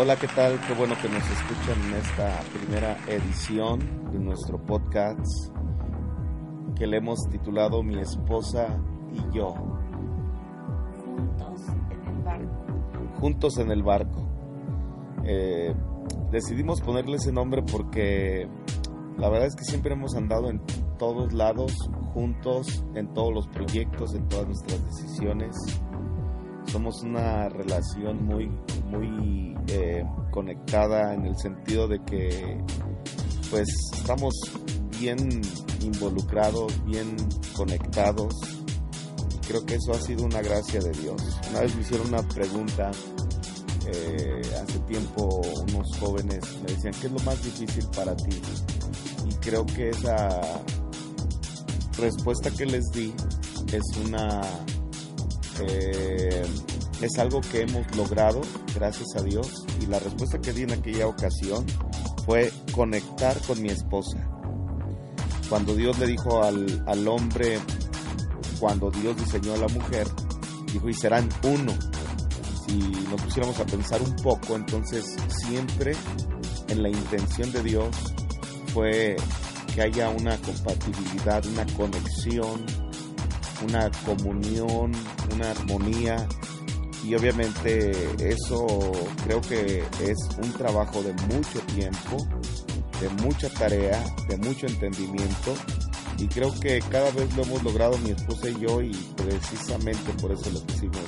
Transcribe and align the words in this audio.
Hola, 0.00 0.14
¿qué 0.14 0.28
tal? 0.28 0.60
Qué 0.60 0.74
bueno 0.74 0.94
que 1.02 1.08
nos 1.08 1.24
escuchan 1.28 1.82
en 1.88 1.94
esta 1.94 2.40
primera 2.56 2.96
edición 3.08 3.80
de 4.12 4.20
nuestro 4.20 4.64
podcast 4.64 5.18
que 6.76 6.86
le 6.86 6.98
hemos 6.98 7.18
titulado 7.28 7.82
Mi 7.82 7.98
esposa 7.98 8.80
y 9.12 9.36
yo. 9.36 9.54
Juntos 11.04 11.62
en 11.90 12.06
el 12.06 12.22
barco. 12.22 13.18
Juntos 13.18 13.58
en 13.58 13.70
el 13.72 13.82
barco. 13.82 14.28
Eh, 15.24 15.74
decidimos 16.30 16.80
ponerle 16.80 17.16
ese 17.16 17.32
nombre 17.32 17.64
porque 17.64 18.48
la 19.16 19.28
verdad 19.28 19.48
es 19.48 19.56
que 19.56 19.64
siempre 19.64 19.94
hemos 19.94 20.14
andado 20.14 20.48
en 20.48 20.62
todos 20.96 21.32
lados, 21.32 21.72
juntos, 22.14 22.84
en 22.94 23.12
todos 23.14 23.34
los 23.34 23.48
proyectos, 23.48 24.14
en 24.14 24.28
todas 24.28 24.46
nuestras 24.46 24.80
decisiones. 24.86 25.56
Somos 26.66 27.02
una 27.02 27.48
relación 27.48 28.24
muy, 28.24 28.48
muy 28.88 29.56
eh, 29.68 30.04
conectada 30.30 31.14
en 31.14 31.26
el 31.26 31.36
sentido 31.36 31.88
de 31.88 32.02
que 32.04 32.58
pues 33.50 33.68
estamos 33.94 34.34
bien 34.98 35.40
involucrados, 35.80 36.72
bien 36.84 37.16
conectados. 37.56 38.34
Creo 39.46 39.64
que 39.64 39.76
eso 39.76 39.92
ha 39.92 40.00
sido 40.00 40.24
una 40.24 40.42
gracia 40.42 40.80
de 40.80 40.90
Dios. 40.92 41.22
Una 41.50 41.60
vez 41.60 41.74
me 41.74 41.80
hicieron 41.80 42.08
una 42.08 42.22
pregunta 42.22 42.90
eh, 43.90 44.42
hace 44.62 44.78
tiempo 44.80 45.40
unos 45.62 45.96
jóvenes 45.98 46.40
me 46.62 46.72
decían, 46.72 46.92
¿qué 47.00 47.06
es 47.06 47.12
lo 47.12 47.20
más 47.20 47.42
difícil 47.42 47.86
para 47.96 48.14
ti? 48.16 48.38
Y 49.26 49.32
creo 49.36 49.64
que 49.64 49.90
esa 49.90 50.40
respuesta 51.96 52.50
que 52.50 52.66
les 52.66 52.84
di 52.90 53.14
es 53.72 53.82
una... 54.04 54.42
Eh, 55.60 56.42
es 57.00 57.18
algo 57.18 57.40
que 57.40 57.62
hemos 57.62 57.94
logrado, 57.96 58.40
gracias 58.74 59.16
a 59.16 59.22
Dios, 59.22 59.64
y 59.80 59.86
la 59.86 59.98
respuesta 59.98 60.40
que 60.40 60.52
di 60.52 60.62
en 60.62 60.72
aquella 60.72 61.06
ocasión 61.06 61.64
fue 62.26 62.52
conectar 62.72 63.38
con 63.46 63.62
mi 63.62 63.68
esposa. 63.68 64.18
Cuando 65.48 65.74
Dios 65.74 65.98
le 65.98 66.06
dijo 66.06 66.42
al, 66.42 66.84
al 66.86 67.08
hombre, 67.08 67.58
cuando 68.60 68.90
Dios 68.90 69.16
diseñó 69.16 69.54
a 69.54 69.58
la 69.58 69.68
mujer, 69.68 70.06
dijo, 70.72 70.88
y 70.88 70.94
serán 70.94 71.28
uno. 71.44 71.72
Si 72.66 72.76
nos 72.76 73.22
pusiéramos 73.22 73.58
a 73.60 73.64
pensar 73.64 74.02
un 74.02 74.14
poco, 74.16 74.56
entonces 74.56 75.16
siempre 75.28 75.92
en 76.68 76.82
la 76.82 76.90
intención 76.90 77.50
de 77.52 77.62
Dios 77.62 77.88
fue 78.74 79.16
que 79.74 79.82
haya 79.82 80.10
una 80.10 80.36
compatibilidad, 80.38 81.44
una 81.46 81.64
conexión, 81.76 82.66
una 83.66 83.90
comunión, 84.04 84.92
una 85.34 85.50
armonía. 85.50 86.28
Y 87.08 87.14
obviamente 87.14 87.90
eso 88.18 88.66
creo 89.24 89.40
que 89.40 89.82
es 90.02 90.18
un 90.42 90.52
trabajo 90.52 91.02
de 91.02 91.14
mucho 91.34 91.58
tiempo, 91.74 92.28
de 93.00 93.08
mucha 93.22 93.48
tarea, 93.48 94.04
de 94.28 94.36
mucho 94.36 94.66
entendimiento. 94.66 95.54
Y 96.18 96.28
creo 96.28 96.52
que 96.60 96.80
cada 96.90 97.10
vez 97.12 97.34
lo 97.34 97.44
hemos 97.44 97.62
logrado 97.62 97.96
mi 97.98 98.10
esposa 98.10 98.50
y 98.50 98.60
yo 98.60 98.82
y 98.82 98.92
precisamente 99.16 100.12
por 100.20 100.32
eso 100.32 100.50
lo 100.50 100.60
pusimos 100.64 101.00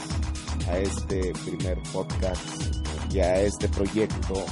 a 0.70 0.78
este 0.78 1.34
primer 1.44 1.78
podcast 1.92 2.40
y 3.12 3.18
a 3.18 3.42
este 3.42 3.68
proyecto 3.68 4.46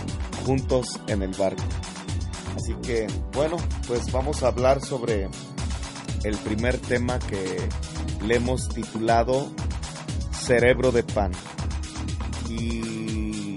juntos 0.45 1.01
en 1.07 1.23
el 1.23 1.31
barco. 1.31 1.65
Así 2.57 2.75
que 2.83 3.07
bueno, 3.33 3.57
pues 3.87 4.13
vamos 4.13 4.43
a 4.43 4.49
hablar 4.49 4.85
sobre 4.85 5.31
el 6.25 6.37
primer 6.45 6.77
tema 6.77 7.19
que 7.19 7.57
le 8.23 8.37
hemos 8.37 8.69
titulado 8.69 9.51
Cerebro 10.49 10.91
de 10.91 11.03
Pan. 11.03 11.31
Y 12.49 13.55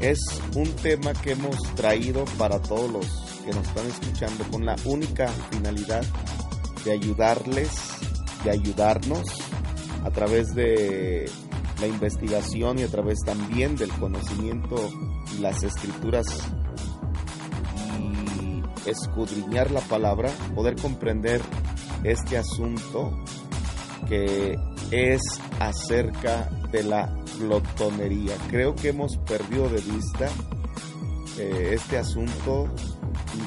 es 0.00 0.18
un 0.56 0.68
tema 0.82 1.12
que 1.12 1.32
hemos 1.32 1.56
traído 1.76 2.24
para 2.36 2.60
todos 2.60 2.90
los 2.90 3.06
que 3.44 3.52
nos 3.52 3.64
están 3.64 3.86
escuchando 3.86 4.44
con 4.50 4.66
la 4.66 4.74
única 4.84 5.28
finalidad 5.52 6.04
de 6.84 6.94
ayudarles, 6.94 7.70
de 8.42 8.50
ayudarnos 8.50 9.22
a 10.02 10.10
través 10.10 10.52
de 10.56 11.30
la 11.80 11.86
investigación 11.86 12.80
y 12.80 12.82
a 12.82 12.88
través 12.88 13.20
también 13.24 13.76
del 13.76 13.90
conocimiento 13.92 14.90
y 15.36 15.42
las 15.42 15.62
escrituras 15.62 16.26
y 18.00 18.90
escudriñar 18.90 19.70
la 19.70 19.80
palabra, 19.82 20.28
poder 20.56 20.74
comprender 20.74 21.40
este 22.02 22.36
asunto 22.36 23.16
que 24.08 24.56
es 24.92 25.20
acerca 25.58 26.48
de 26.70 26.84
la 26.84 27.12
glotonería. 27.38 28.34
Creo 28.50 28.74
que 28.74 28.90
hemos 28.90 29.16
perdido 29.18 29.68
de 29.68 29.80
vista 29.80 30.28
eh, 31.38 31.70
este 31.72 31.96
asunto 31.96 32.68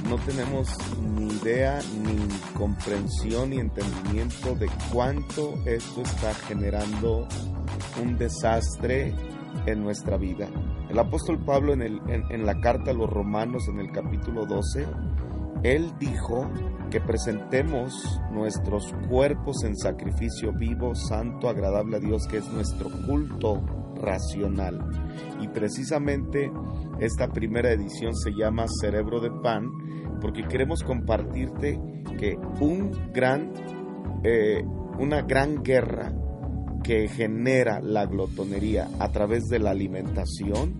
no 0.09 0.17
tenemos 0.17 0.67
ni 1.15 1.27
idea, 1.27 1.79
ni 2.01 2.17
comprensión, 2.57 3.51
ni 3.51 3.59
entendimiento 3.59 4.55
de 4.55 4.67
cuánto 4.91 5.53
esto 5.65 6.01
está 6.01 6.33
generando 6.33 7.27
un 8.01 8.17
desastre 8.17 9.13
en 9.67 9.83
nuestra 9.83 10.17
vida. 10.17 10.47
El 10.89 10.97
apóstol 10.97 11.39
Pablo 11.43 11.73
en, 11.73 11.81
el, 11.81 12.01
en 12.07 12.45
la 12.45 12.59
carta 12.59 12.91
a 12.91 12.93
los 12.93 13.09
romanos 13.09 13.67
en 13.67 13.79
el 13.79 13.91
capítulo 13.91 14.45
12, 14.45 14.87
él 15.65 15.91
dijo 15.99 16.49
que 16.91 17.01
presentemos 17.01 18.21
nuestros 18.31 18.93
cuerpos 19.09 19.63
en 19.63 19.75
sacrificio 19.75 20.53
vivo, 20.53 20.93
santo, 20.93 21.49
agradable 21.49 21.97
a 21.97 21.99
Dios, 21.99 22.27
que 22.27 22.37
es 22.37 22.47
nuestro 22.49 22.89
culto 23.07 23.63
racional. 23.95 24.79
Y 25.41 25.47
precisamente 25.47 26.51
esta 26.99 27.29
primera 27.29 27.71
edición 27.71 28.15
se 28.15 28.31
llama 28.31 28.65
Cerebro 28.79 29.19
de 29.19 29.31
Pan, 29.31 29.71
porque 30.21 30.43
queremos 30.47 30.83
compartirte 30.83 31.79
que 32.19 32.37
eh, 34.23 34.63
una 34.99 35.21
gran 35.23 35.63
guerra 35.63 36.13
que 36.83 37.07
genera 37.07 37.81
la 37.81 38.05
glotonería 38.05 38.89
a 38.99 39.11
través 39.11 39.45
de 39.45 39.57
la 39.57 39.71
alimentación, 39.71 40.77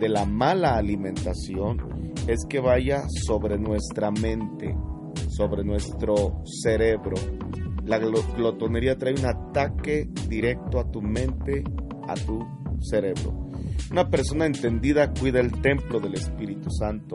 de 0.00 0.08
la 0.08 0.24
mala 0.24 0.76
alimentación, 0.76 1.95
es 2.26 2.44
que 2.48 2.60
vaya 2.60 3.04
sobre 3.08 3.58
nuestra 3.58 4.10
mente, 4.10 4.76
sobre 5.28 5.64
nuestro 5.64 6.42
cerebro. 6.44 7.14
La 7.84 7.98
glotonería 7.98 8.98
trae 8.98 9.14
un 9.14 9.26
ataque 9.26 10.08
directo 10.28 10.80
a 10.80 10.90
tu 10.90 11.00
mente, 11.00 11.62
a 12.08 12.14
tu 12.14 12.44
cerebro. 12.80 13.50
Una 13.90 14.10
persona 14.10 14.46
entendida 14.46 15.12
cuida 15.12 15.40
el 15.40 15.52
templo 15.60 16.00
del 16.00 16.14
Espíritu 16.14 16.68
Santo 16.70 17.14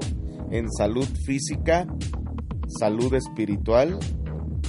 en 0.50 0.71
salud 0.71 1.07
física, 1.25 1.85
salud 2.79 3.13
espiritual 3.13 4.00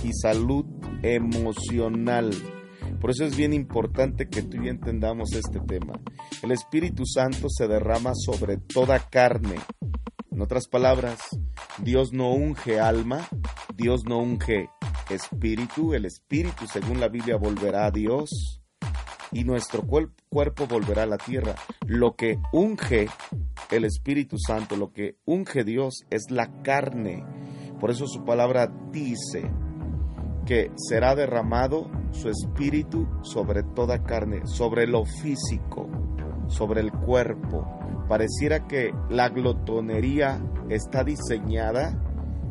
y 0.03 0.13
salud 0.13 0.65
emocional. 1.03 2.31
Por 3.01 3.11
eso 3.11 3.25
es 3.25 3.37
bien 3.37 3.53
importante 3.53 4.29
que 4.29 4.43
tú 4.43 4.57
y 4.57 4.67
yo 4.67 4.71
entendamos 4.71 5.33
este 5.35 5.61
tema. 5.61 5.93
El 6.43 6.51
Espíritu 6.51 7.05
Santo 7.07 7.49
se 7.49 7.69
derrama 7.69 8.13
sobre 8.15 8.57
toda 8.57 8.99
carne. 8.99 9.57
Otras 10.43 10.67
palabras, 10.67 11.21
Dios 11.79 12.13
no 12.13 12.33
unge 12.33 12.81
alma, 12.81 13.29
Dios 13.77 14.03
no 14.07 14.19
unge 14.19 14.71
espíritu, 15.09 15.95
el 15.95 16.05
espíritu 16.05 16.67
según 16.67 16.99
la 16.99 17.07
Biblia 17.07 17.37
volverá 17.37 17.87
a 17.87 17.93
Dios 17.93 18.61
y 19.31 19.45
nuestro 19.45 19.85
cuerpo 19.87 20.67
volverá 20.67 21.05
a 21.05 21.07
la 21.07 21.17
tierra. 21.17 21.55
Lo 21.87 22.17
que 22.17 22.41
unge 22.53 23.07
el 23.71 23.85
Espíritu 23.85 24.37
Santo, 24.37 24.75
lo 24.75 24.93
que 24.93 25.15
unge 25.27 25.63
Dios 25.63 26.01
es 26.11 26.25
la 26.29 26.51
carne. 26.63 27.25
Por 27.79 27.93
eso 27.93 28.09
su 28.09 28.25
palabra 28.25 28.67
dice 28.91 29.49
que 30.45 30.73
será 30.75 31.15
derramado 31.15 31.89
su 32.11 32.29
espíritu 32.29 33.07
sobre 33.23 33.63
toda 33.63 34.03
carne, 34.03 34.45
sobre 34.47 34.89
lo 34.89 35.05
físico, 35.05 35.89
sobre 36.53 36.81
el 36.81 36.93
cuerpo. 36.93 37.67
Pareciera 38.09 38.67
que 38.67 38.93
la 39.09 39.29
glotonería 39.29 40.41
está 40.69 41.05
diseñada, 41.05 41.99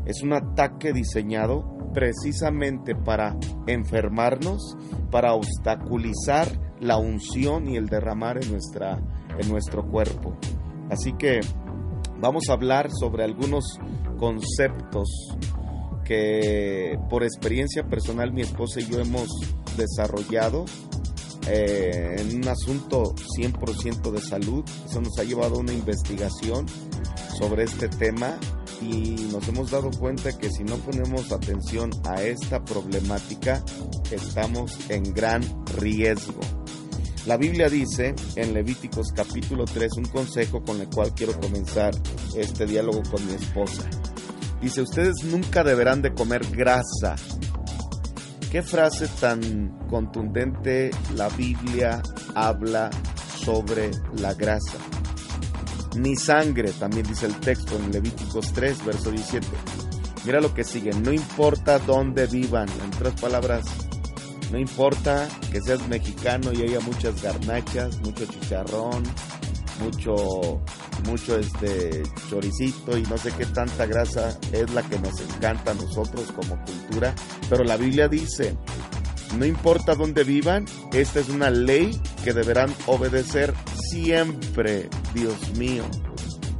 es 0.05 0.21
un 0.23 0.33
ataque 0.33 0.93
diseñado 0.93 1.77
precisamente 1.93 2.95
para 2.95 3.35
enfermarnos, 3.67 4.77
para 5.09 5.33
obstaculizar 5.33 6.47
la 6.79 6.97
unción 6.97 7.69
y 7.69 7.77
el 7.77 7.87
derramar 7.87 8.43
en, 8.43 8.51
nuestra, 8.51 8.99
en 9.37 9.49
nuestro 9.49 9.85
cuerpo. 9.85 10.35
Así 10.89 11.13
que 11.13 11.41
vamos 12.19 12.45
a 12.49 12.53
hablar 12.53 12.89
sobre 12.91 13.23
algunos 13.23 13.79
conceptos 14.17 15.09
que 16.05 16.99
por 17.09 17.23
experiencia 17.23 17.83
personal 17.83 18.33
mi 18.33 18.41
esposa 18.41 18.79
y 18.79 18.85
yo 18.85 18.99
hemos 18.99 19.27
desarrollado 19.77 20.65
eh, 21.47 22.15
en 22.19 22.37
un 22.37 22.47
asunto 22.47 23.15
100% 23.37 24.11
de 24.11 24.21
salud. 24.21 24.63
Eso 24.87 25.01
nos 25.01 25.17
ha 25.19 25.23
llevado 25.23 25.55
a 25.55 25.59
una 25.59 25.73
investigación 25.73 26.65
sobre 27.37 27.63
este 27.63 27.87
tema 27.89 28.37
y 28.81 29.27
nos 29.31 29.47
hemos 29.47 29.71
dado 29.71 29.91
cuenta 29.91 30.37
que 30.37 30.49
si 30.49 30.63
no 30.63 30.75
ponemos 30.77 31.31
atención 31.31 31.91
a 32.05 32.21
esta 32.23 32.63
problemática 32.63 33.63
estamos 34.11 34.77
en 34.89 35.13
gran 35.13 35.43
riesgo. 35.77 36.39
La 37.27 37.37
Biblia 37.37 37.69
dice 37.69 38.15
en 38.35 38.53
Levíticos 38.53 39.11
capítulo 39.15 39.65
3 39.65 39.91
un 39.97 40.05
consejo 40.05 40.63
con 40.63 40.81
el 40.81 40.87
cual 40.87 41.13
quiero 41.13 41.39
comenzar 41.39 41.93
este 42.35 42.65
diálogo 42.65 43.03
con 43.11 43.25
mi 43.27 43.33
esposa. 43.33 43.87
Dice, 44.61 44.81
ustedes 44.81 45.23
nunca 45.23 45.63
deberán 45.63 46.03
de 46.03 46.13
comer 46.13 46.45
grasa. 46.51 47.15
¿Qué 48.51 48.61
frase 48.61 49.07
tan 49.07 49.87
contundente 49.87 50.91
la 51.15 51.29
Biblia 51.29 52.03
habla 52.35 52.89
sobre 53.41 53.91
la 54.17 54.33
grasa? 54.33 54.77
Ni 55.95 56.17
sangre, 56.17 56.73
también 56.73 57.07
dice 57.07 57.27
el 57.27 57.35
texto 57.39 57.77
en 57.77 57.93
Levíticos 57.93 58.51
3, 58.51 58.85
verso 58.85 59.09
17. 59.09 59.47
Mira 60.25 60.41
lo 60.41 60.53
que 60.53 60.65
sigue, 60.65 60.91
no 60.91 61.13
importa 61.13 61.79
dónde 61.79 62.27
vivan, 62.27 62.67
en 62.67 62.93
otras 62.93 63.21
palabras, 63.21 63.63
no 64.51 64.59
importa 64.59 65.29
que 65.49 65.61
seas 65.61 65.87
mexicano 65.87 66.51
y 66.51 66.63
haya 66.63 66.81
muchas 66.81 67.21
garnachas, 67.23 68.01
mucho 68.01 68.25
chicharrón, 68.25 69.03
mucho, 69.83 70.61
mucho 71.05 71.37
este 71.37 72.03
choricito 72.29 72.97
y 72.97 73.03
no 73.03 73.17
sé 73.17 73.31
qué 73.37 73.45
tanta 73.45 73.85
grasa 73.85 74.37
es 74.51 74.71
la 74.73 74.83
que 74.83 74.99
nos 74.99 75.19
encanta 75.21 75.71
a 75.71 75.73
nosotros 75.73 76.31
como 76.31 76.55
cultura. 76.63 77.13
Pero 77.49 77.63
la 77.63 77.77
Biblia 77.77 78.07
dice, 78.07 78.57
no 79.37 79.45
importa 79.45 79.95
dónde 79.95 80.23
vivan, 80.23 80.65
esta 80.93 81.19
es 81.19 81.29
una 81.29 81.49
ley 81.49 81.99
que 82.23 82.33
deberán 82.33 82.73
obedecer 82.87 83.53
siempre, 83.89 84.89
Dios 85.13 85.55
mío. 85.57 85.83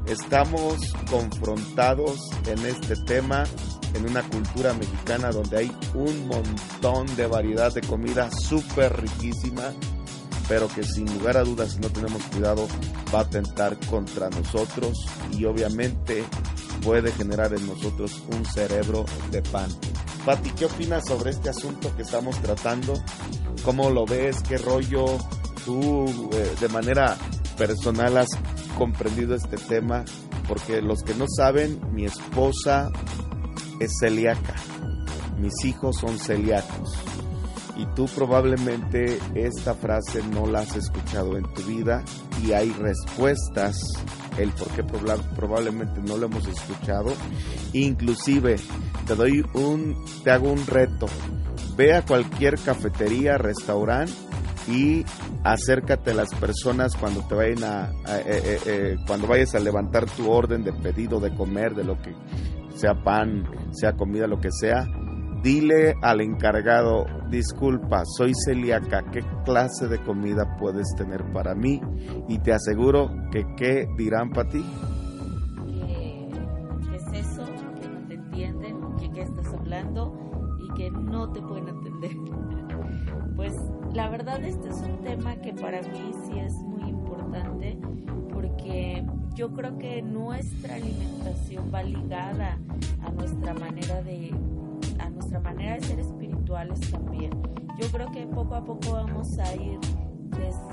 Estamos 0.08 0.80
confrontados 1.10 2.30
en 2.48 2.66
este 2.66 2.96
tema 3.06 3.44
en 3.94 4.10
una 4.10 4.24
cultura 4.24 4.74
mexicana 4.74 5.32
donde 5.32 5.58
hay 5.58 5.72
un 5.94 6.28
montón 6.28 7.14
de 7.16 7.28
variedad 7.28 7.74
de 7.74 7.82
comida 7.82 8.30
súper 8.32 9.02
riquísima, 9.02 9.74
pero 10.48 10.68
que 10.68 10.84
sin 10.84 11.06
lugar 11.18 11.38
a 11.38 11.44
dudas, 11.44 11.74
si 11.74 11.80
no 11.80 11.90
tenemos 11.90 12.22
cuidado, 12.24 12.68
va 13.14 13.20
a 13.20 13.24
atentar 13.24 13.78
contra 13.88 14.30
nosotros 14.30 15.06
y 15.32 15.46
obviamente 15.46 16.24
puede 16.84 17.12
generar 17.12 17.54
en 17.54 17.66
nosotros 17.68 18.24
un 18.32 18.46
cerebro 18.46 19.06
de 19.32 19.42
pan. 19.42 19.70
Pati, 20.26 20.52
¿qué 20.52 20.66
opinas 20.66 21.08
sobre 21.08 21.32
este 21.32 21.50
asunto 21.50 21.96
que 21.96 22.04
estamos 22.04 22.40
tratando? 22.42 22.94
¿Cómo 23.64 23.90
lo 23.90 24.06
ves? 24.06 24.42
¿Qué 24.48 24.58
rollo? 24.58 25.06
Tú 25.66 26.06
eh, 26.34 26.56
de 26.60 26.70
manera 26.70 27.18
personal 27.58 28.18
has 28.18 28.30
comprendido 28.78 29.36
este 29.36 29.58
tema? 29.58 30.04
Porque 30.48 30.82
los 30.82 31.04
que 31.04 31.14
no 31.14 31.26
saben, 31.28 31.80
mi 31.94 32.06
esposa 32.06 32.90
es 33.80 33.92
celíaca. 34.00 34.56
Mis 35.38 35.54
hijos 35.66 35.98
son 36.00 36.18
celíacos. 36.18 36.98
Y 37.78 37.86
tú 37.96 38.06
probablemente 38.06 39.20
esta 39.36 39.74
frase 39.74 40.22
no 40.32 40.46
la 40.46 40.60
has 40.60 40.76
escuchado 40.76 41.38
en 41.38 41.44
tu 41.54 41.62
vida 41.64 42.04
y 42.46 42.54
hay 42.54 42.72
respuestas 42.72 43.82
el 44.38 44.50
por 44.52 44.68
qué 44.70 44.84
probablemente 45.36 46.02
no 46.02 46.18
lo 46.18 46.28
hemos 46.28 46.48
escuchado. 46.48 47.14
Inclusive 47.74 48.58
te 49.08 49.16
doy 49.16 49.44
un 49.54 49.96
te 50.24 50.32
hago 50.32 50.52
un 50.52 50.66
reto. 50.66 51.08
Ve 51.76 51.96
a 51.96 52.04
cualquier 52.04 52.60
cafetería, 52.60 53.38
restaurante 53.38 54.14
y 54.68 55.04
acércate 55.44 56.12
a 56.12 56.16
las 56.16 56.34
personas 56.36 56.96
cuando 56.96 57.22
te 57.28 57.36
vayan 57.36 57.64
a, 57.64 57.92
eh, 58.08 58.24
eh, 58.28 58.60
eh, 58.66 58.96
cuando 59.08 59.28
vayas 59.28 59.56
a 59.56 59.60
levantar 59.60 60.06
tu 60.06 60.30
orden 60.30 60.64
de 60.64 60.74
pedido 60.74 61.20
de 61.20 61.34
comer 61.34 61.74
de 61.74 61.84
lo 61.84 62.00
que 62.02 62.14
sea 62.76 62.94
pan, 63.04 63.44
sea 63.72 63.94
comida, 63.94 64.28
lo 64.28 64.40
que 64.40 64.52
sea, 64.52 64.86
dile 65.44 65.96
al 66.02 66.22
encargado, 66.22 67.06
disculpa, 67.30 68.04
soy 68.06 68.34
celíaca, 68.46 69.04
¿qué 69.12 69.24
clase 69.44 69.88
de 69.88 70.00
comida 70.04 70.58
puedes 70.58 70.94
tener 70.96 71.24
para 71.32 71.56
mí? 71.56 71.82
Y 72.28 72.40
te 72.40 72.54
aseguro 72.54 73.10
que 73.32 73.46
qué 73.58 73.88
dirán 73.98 74.30
para 74.30 74.50
ti. 74.50 74.64
¿Qué 76.90 76.96
es 76.96 77.26
eso? 77.26 77.46
Que 77.80 77.90
no 77.90 78.08
te 78.08 78.14
entienden, 78.14 78.78
que 79.00 79.12
qué 79.12 79.22
estás 79.22 79.54
hablando 79.54 80.58
y 80.60 80.74
que 80.76 80.92
no 80.92 81.32
te 81.32 81.42
pueden 81.42 81.70
entender. 81.70 82.12
pues 83.36 83.54
la 83.94 84.10
verdad 84.10 84.44
este 84.44 84.70
es 84.70 84.82
un 84.82 85.02
tema 85.02 85.36
que 85.38 85.54
para 85.54 85.82
mí 85.82 86.12
sí 86.26 86.40
es 86.40 86.54
muy 86.64 86.90
importante 86.90 87.78
porque 88.32 89.06
yo 89.36 89.52
creo 89.54 89.78
que 89.78 90.02
nuestra 90.02 90.76
alimentación 90.76 91.72
va 91.74 91.84
ligada 91.84 92.58
a 93.04 93.12
nuestra 93.12 93.54
manera 93.54 94.02
de 94.04 94.32
nuestra 95.22 95.40
manera 95.40 95.76
de 95.76 95.82
ser 95.82 96.00
espirituales 96.00 96.80
también. 96.90 97.32
Yo 97.80 97.88
creo 97.92 98.12
que 98.12 98.26
poco 98.26 98.56
a 98.56 98.66
poco 98.66 98.94
vamos 98.94 99.38
a 99.38 99.54
ir 99.54 99.80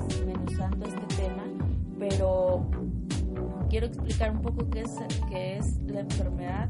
desmenuzando 0.07 0.87
este 0.87 1.15
tema, 1.17 1.43
pero 1.99 2.67
quiero 3.69 3.85
explicar 3.85 4.31
un 4.31 4.41
poco 4.41 4.67
qué 4.71 4.81
es, 4.81 4.95
qué 5.29 5.57
es 5.57 5.79
la 5.83 5.99
enfermedad. 5.99 6.67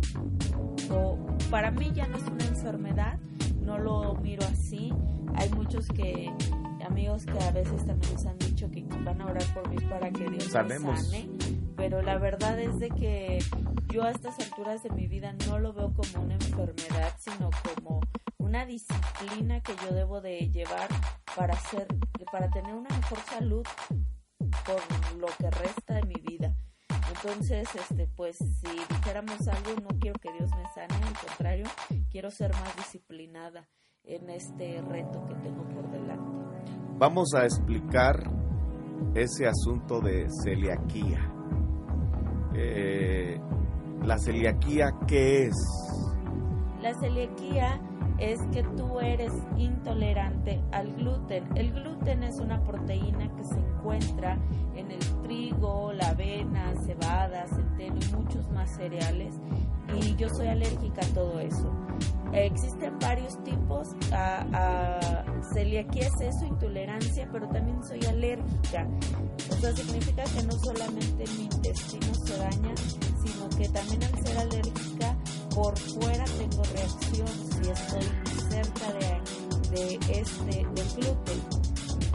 O, 0.91 1.17
para 1.49 1.71
mí 1.71 1.89
ya 1.93 2.05
no 2.07 2.17
es 2.17 2.23
una 2.23 2.45
enfermedad, 2.45 3.17
no 3.61 3.77
lo 3.77 4.15
miro 4.15 4.45
así. 4.45 4.93
Hay 5.35 5.49
muchos 5.51 5.87
que 5.87 6.29
amigos 6.85 7.25
que 7.25 7.39
a 7.39 7.51
veces 7.51 7.85
también 7.85 8.11
nos 8.13 8.25
han 8.25 8.37
dicho 8.39 8.69
que 8.69 8.83
van 9.05 9.21
a 9.21 9.25
orar 9.25 9.43
por 9.53 9.69
mí 9.69 9.77
para 9.89 10.09
que 10.11 10.29
Dios 10.29 10.53
me 10.53 10.79
sane 10.79 11.29
pero 11.79 12.01
la 12.01 12.17
verdad 12.17 12.59
es 12.59 12.77
de 12.77 12.89
que 12.89 13.41
yo 13.91 14.03
a 14.03 14.11
estas 14.11 14.39
alturas 14.39 14.83
de 14.83 14.89
mi 14.91 15.07
vida 15.07 15.33
no 15.47 15.59
lo 15.59 15.73
veo 15.73 15.93
como 15.93 16.25
una 16.25 16.35
enfermedad, 16.35 17.13
sino 17.17 17.49
como 17.73 18.01
una 18.37 18.65
disciplina 18.65 19.61
que 19.61 19.73
yo 19.83 19.93
debo 19.93 20.21
de 20.21 20.49
llevar 20.51 20.87
para 21.35 21.55
ser, 21.55 21.87
para 22.31 22.49
tener 22.49 22.73
una 22.73 22.89
mejor 22.89 23.19
salud 23.19 23.63
por 24.37 25.17
lo 25.17 25.27
que 25.37 25.49
resta 25.49 25.95
de 25.95 26.03
mi 26.03 26.15
vida. 26.15 26.55
Entonces, 27.15 27.67
este, 27.75 28.07
pues 28.15 28.37
si 28.37 28.95
dijéramos 28.95 29.47
algo, 29.47 29.81
no 29.81 29.99
quiero 29.99 30.19
que 30.19 30.31
Dios 30.33 30.49
me 30.55 30.63
sane, 30.73 30.93
al 31.05 31.27
contrario, 31.27 31.65
quiero 32.11 32.31
ser 32.31 32.51
más 32.53 32.75
disciplinada 32.77 33.67
en 34.03 34.29
este 34.29 34.81
reto 34.81 35.25
que 35.25 35.35
tengo 35.35 35.63
por 35.69 35.89
delante. 35.91 36.39
Vamos 36.97 37.33
a 37.35 37.43
explicar 37.43 38.15
ese 39.15 39.47
asunto 39.47 39.99
de 40.01 40.27
celiaquía. 40.43 41.33
Eh, 42.55 42.88
la 44.09 44.17
celiaquía, 44.17 44.91
¿qué 45.05 45.45
es? 45.45 45.55
La 46.81 46.95
celiaquía 46.95 47.79
es 48.17 48.39
que 48.51 48.63
tú 48.75 48.99
eres 48.99 49.31
intolerante 49.55 50.59
al 50.71 50.95
gluten. 50.95 51.47
El 51.55 51.71
gluten 51.71 52.23
es 52.23 52.39
una 52.39 52.59
proteína 52.63 53.31
que 53.35 53.43
se 53.43 53.59
encuentra 53.59 54.39
en 54.75 54.89
el 54.89 55.21
trigo, 55.21 55.93
la 55.93 56.09
avena, 56.09 56.73
cebada, 56.87 57.45
centeno 57.49 57.99
y 58.01 58.15
muchos 58.15 58.49
más 58.49 58.75
cereales 58.75 59.35
y 59.95 60.15
yo 60.15 60.27
soy 60.29 60.47
alérgica 60.47 61.05
a 61.05 61.13
todo 61.13 61.39
eso. 61.39 61.71
Existen 62.33 62.97
varios 62.99 63.43
tipos, 63.43 63.89
a, 64.11 65.23
celiaquía 65.53 66.07
es 66.07 66.21
eso, 66.21 66.45
intolerancia, 66.45 67.27
pero 67.31 67.47
también 67.49 67.83
soy 67.83 68.03
alérgica. 68.05 68.87
O 69.49 69.75
significa 69.75 70.23
que 70.23 70.43
no 70.43 70.53
solamente 70.53 71.23
mi 71.37 71.43
intestino 71.43 72.13
se 72.25 72.37
daña, 72.37 72.73
sino 72.77 73.49
que 73.57 73.67
también 73.69 74.03
al 74.03 74.25
ser 74.25 74.37
alérgica, 74.37 75.17
por 75.55 75.77
fuera 75.77 76.23
tengo 76.25 76.63
reacción 76.63 77.27
si 77.27 77.69
estoy 77.69 78.49
cerca 78.49 78.93
de, 78.93 79.75
de 79.75 79.99
este, 80.11 80.65
del 80.65 80.89
gluten 80.95 81.59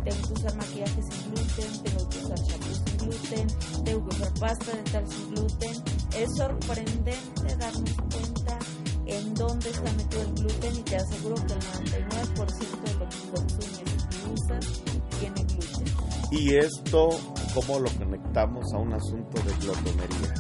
tengo 0.04 0.28
que 0.28 0.33
usar 0.35 0.54
maquillaje 0.56 1.02
sin 1.02 1.33
gluten, 1.33 1.83
tengo 1.83 2.09
que 2.11 2.18
usar 2.18 2.38
champú 2.44 2.75
sin 2.75 2.97
gluten, 2.99 3.85
tengo 3.85 4.09
que 4.09 4.16
usar 4.16 4.35
pasta 4.35 4.73
dental 4.76 5.04
sin 5.09 5.35
gluten. 5.35 5.83
Es 6.14 6.37
sorprendente 6.37 7.56
darnos 7.59 7.94
cuenta 8.12 8.59
en 9.06 9.34
dónde 9.34 9.70
está 9.70 9.92
metido 9.92 10.23
el 10.23 10.34
gluten 10.34 10.76
y 10.76 10.82
te 10.82 10.96
aseguro 10.96 11.34
que 11.34 11.52
el 11.52 11.61
99% 11.61 12.80
de 12.84 12.94
lo 12.94 13.08
que 13.08 13.18
consumes 13.30 13.82
y 14.11 14.32
usas 14.32 14.82
tiene 15.18 15.44
gluten. 15.44 15.94
¿Y 16.30 16.56
esto 16.56 17.08
cómo 17.54 17.80
lo 17.80 17.90
conectamos 17.90 18.73
a 18.73 18.78
un 18.78 18.92
asunto 18.94 19.42
de 19.42 19.54
glotonería? 19.64 20.34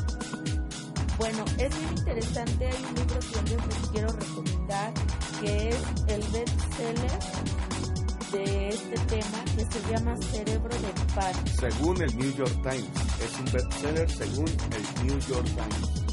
Bueno, 1.18 1.44
es 1.58 1.70
muy 1.80 1.98
interesante. 1.98 2.66
Hay 2.66 2.84
un 2.84 2.94
libro 2.96 3.18
que 3.20 3.50
yo 3.50 3.56
les 3.56 3.88
quiero 3.90 4.08
recomendar 4.08 4.92
que 5.40 5.68
es 5.68 5.76
el 6.08 6.22
bestseller 6.32 7.18
de 8.32 8.68
este 8.68 8.98
tema 9.06 9.44
que 9.56 9.64
se 9.64 9.92
llama 9.92 10.16
Cerebro 10.16 10.68
de 10.68 11.14
Pan. 11.14 11.34
Según 11.60 12.02
el 12.02 12.16
New 12.18 12.34
York 12.34 12.52
Times, 12.62 12.90
es 13.22 13.38
un 13.38 13.52
bestseller 13.52 14.10
según 14.10 14.48
el 14.48 15.06
New 15.06 15.18
York 15.20 15.46
Times. 15.46 16.03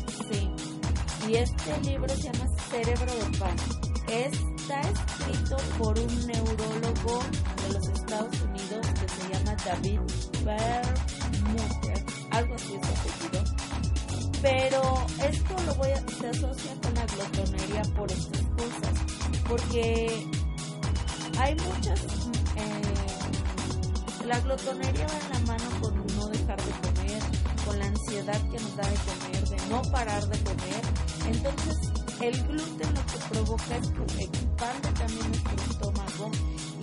Y 1.31 1.35
este 1.37 1.79
libro 1.83 2.09
se 2.09 2.23
llama 2.23 2.45
Cerebro 2.69 3.05
de 3.05 3.37
Pan. 3.37 3.55
Está 4.09 4.81
escrito 4.81 5.55
por 5.77 5.97
un 5.97 6.27
neurólogo 6.27 7.23
de 7.63 7.73
los 7.73 7.87
Estados 7.87 8.41
Unidos 8.41 8.85
que 8.99 9.07
se 9.07 9.29
llama 9.31 9.55
David 9.63 10.01
Perlmutter, 10.43 12.05
algo 12.31 12.55
así 12.55 12.75
es 12.75 12.83
apellido. 12.83 13.43
Pero 14.41 14.81
esto 15.25 15.55
lo 15.67 15.75
voy 15.75 15.91
a, 15.91 15.99
se 16.19 16.27
asocia 16.27 16.75
con 16.81 16.93
la 16.95 17.05
glotonería 17.05 17.81
por 17.95 18.11
estas 18.11 18.41
cosas, 18.41 18.93
porque 19.47 20.27
hay 21.39 21.55
muchas, 21.55 22.01
eh, 22.57 22.81
La 24.27 24.37
glotonería 24.41 25.07
va 25.07 25.17
en 25.17 25.29
la 25.31 25.39
mano 25.47 25.81
con 25.81 26.05
no 26.07 26.27
dejar 26.27 26.57
de 26.57 26.71
comer, 26.89 27.23
con 27.65 27.79
la 27.79 27.85
ansiedad 27.85 28.41
que 28.49 28.59
nos 28.59 28.75
da 28.75 28.83
de 28.83 28.97
comer, 28.97 29.47
de 29.47 29.67
no 29.69 29.81
parar 29.83 30.27
de 30.27 30.37
comer. 30.43 31.00
Entonces, 31.31 31.79
el 32.19 32.43
gluten 32.43 32.93
lo 32.93 33.05
que 33.05 33.17
provoca 33.29 33.77
es 33.77 33.87
que 33.87 34.23
expande 34.23 34.91
también 34.99 35.27
nuestro 35.31 35.71
estómago 35.71 36.31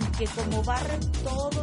y 0.01 0.17
que 0.17 0.25
como 0.25 0.63
barre 0.63 0.97
todo, 1.23 1.61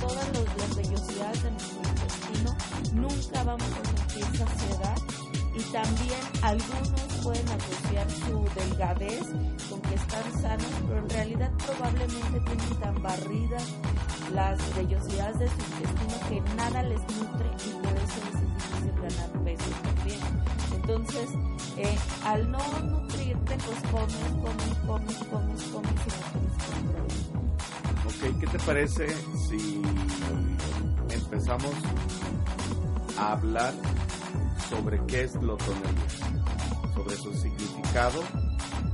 todas 0.00 0.28
las 0.32 0.76
vellosidades 0.76 1.42
de 1.42 1.50
nuestro 1.50 1.80
intestino, 1.90 2.56
nunca 2.94 3.44
vamos 3.44 3.68
a 3.68 3.84
sentir 3.84 4.24
saciedad 4.38 4.96
y 5.54 5.62
también 5.64 6.20
algunos 6.40 7.00
pueden 7.22 7.48
asociar 7.48 8.10
su 8.10 8.48
delgadez 8.58 9.26
con 9.68 9.80
que 9.82 9.94
están 9.94 10.40
sanos, 10.40 10.66
pero 10.88 10.98
en 11.00 11.10
realidad 11.10 11.50
probablemente 11.66 12.40
tienen 12.40 12.80
tan 12.80 13.02
barridas 13.02 13.64
las 14.32 14.58
vellosidades 14.74 15.38
de 15.38 15.48
su 15.48 15.54
intestino 15.54 16.28
que 16.28 16.40
nada 16.56 16.82
les 16.82 17.00
nutre 17.00 17.50
y 17.66 17.72
por 17.82 17.92
eso 17.92 18.18
les 18.24 18.34
es 18.34 18.54
difícil 18.54 18.92
ganar 19.02 19.44
peso 19.44 19.70
también. 19.84 20.20
Entonces, 20.74 21.28
eh, 21.76 21.98
al 22.24 22.50
no 22.50 22.58
nutrirte, 22.82 23.56
pues 23.56 23.82
comes, 23.90 24.14
comes, 24.42 24.78
comes, 24.86 25.16
comes, 25.30 25.62
comes 25.64 26.00
y 26.02 26.10
no 26.10 26.22
tienes 26.32 27.32
Ok, 28.04 28.40
¿qué 28.40 28.46
te 28.46 28.58
parece 28.60 29.08
si 29.48 29.82
empezamos 31.10 31.74
a 33.18 33.32
hablar 33.32 33.72
sobre 34.68 35.04
qué 35.06 35.22
es 35.22 35.32
glotonería, 35.34 36.44
sobre 36.94 37.16
su 37.16 37.32
significado 37.34 38.20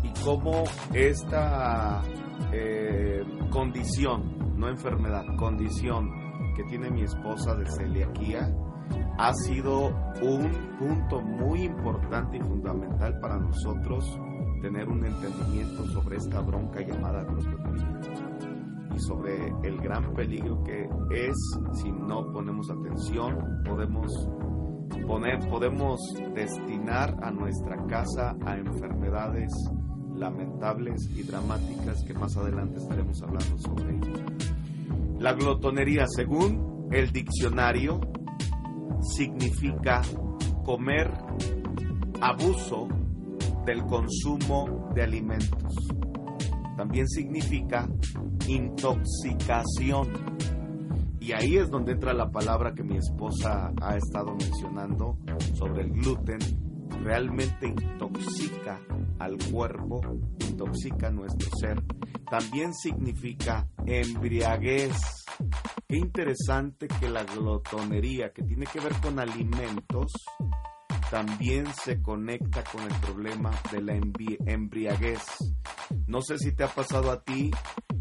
y 0.02 0.12
cómo 0.24 0.64
esta 0.92 2.02
eh, 2.52 3.22
condición, 3.50 4.58
no 4.58 4.68
enfermedad, 4.68 5.24
condición 5.36 6.10
que 6.56 6.64
tiene 6.64 6.90
mi 6.90 7.02
esposa 7.02 7.54
de 7.54 7.70
celiaquía, 7.70 8.50
ha 9.18 9.32
sido 9.34 9.88
un 10.22 10.50
punto 10.78 11.20
muy 11.20 11.64
importante 11.64 12.36
y 12.36 12.40
fundamental 12.40 13.18
para 13.20 13.38
nosotros 13.38 14.04
tener 14.62 14.88
un 14.88 15.04
entendimiento 15.04 15.86
sobre 15.88 16.16
esta 16.16 16.40
bronca 16.40 16.80
llamada 16.80 17.24
glotonería 17.24 18.00
y 18.94 18.98
sobre 19.00 19.52
el 19.64 19.78
gran 19.78 20.14
peligro 20.14 20.62
que 20.64 20.88
es 21.10 21.36
si 21.74 21.90
no 21.90 22.32
ponemos 22.32 22.70
atención, 22.70 23.62
podemos 23.64 24.28
podemos 25.50 26.00
destinar 26.34 27.16
a 27.22 27.30
nuestra 27.30 27.76
casa 27.86 28.36
a 28.44 28.56
enfermedades 28.56 29.50
lamentables 30.14 31.08
y 31.16 31.22
dramáticas 31.22 32.04
que 32.04 32.14
más 32.14 32.36
adelante 32.36 32.78
estaremos 32.78 33.22
hablando 33.22 33.58
sobre 33.58 33.96
ello. 33.96 34.24
La 35.18 35.32
glotonería, 35.32 36.06
según 36.08 36.88
el 36.90 37.10
diccionario, 37.12 38.00
significa 39.16 40.02
comer 40.64 41.10
abuso 42.20 42.88
del 43.64 43.84
consumo 43.84 44.90
de 44.94 45.02
alimentos. 45.02 45.74
También 46.76 47.08
significa 47.08 47.88
intoxicación 48.46 50.08
y 51.20 51.32
ahí 51.32 51.56
es 51.56 51.68
donde 51.68 51.92
entra 51.92 52.14
la 52.14 52.30
palabra 52.30 52.72
que 52.72 52.82
mi 52.82 52.96
esposa 52.96 53.72
ha 53.82 53.96
estado 53.96 54.34
mencionando 54.34 55.18
sobre 55.54 55.82
el 55.82 55.90
gluten. 55.90 56.38
Realmente 57.02 57.66
intoxica 57.66 58.80
al 59.18 59.38
cuerpo, 59.50 60.00
intoxica 60.40 61.10
nuestro 61.10 61.48
ser. 61.58 61.82
También 62.30 62.74
significa 62.74 63.68
embriaguez. 63.86 64.96
Qué 65.88 65.96
interesante 65.96 66.88
que 66.88 67.08
la 67.08 67.24
glotonería, 67.24 68.32
que 68.32 68.42
tiene 68.42 68.66
que 68.66 68.80
ver 68.80 68.92
con 69.00 69.18
alimentos, 69.18 70.12
también 71.10 71.66
se 71.72 72.02
conecta 72.02 72.62
con 72.64 72.82
el 72.82 72.94
problema 73.00 73.50
de 73.72 73.80
la 73.80 73.94
embriaguez. 73.94 75.22
No 76.06 76.20
sé 76.20 76.38
si 76.38 76.52
te 76.52 76.64
ha 76.64 76.68
pasado 76.68 77.10
a 77.10 77.22
ti 77.22 77.50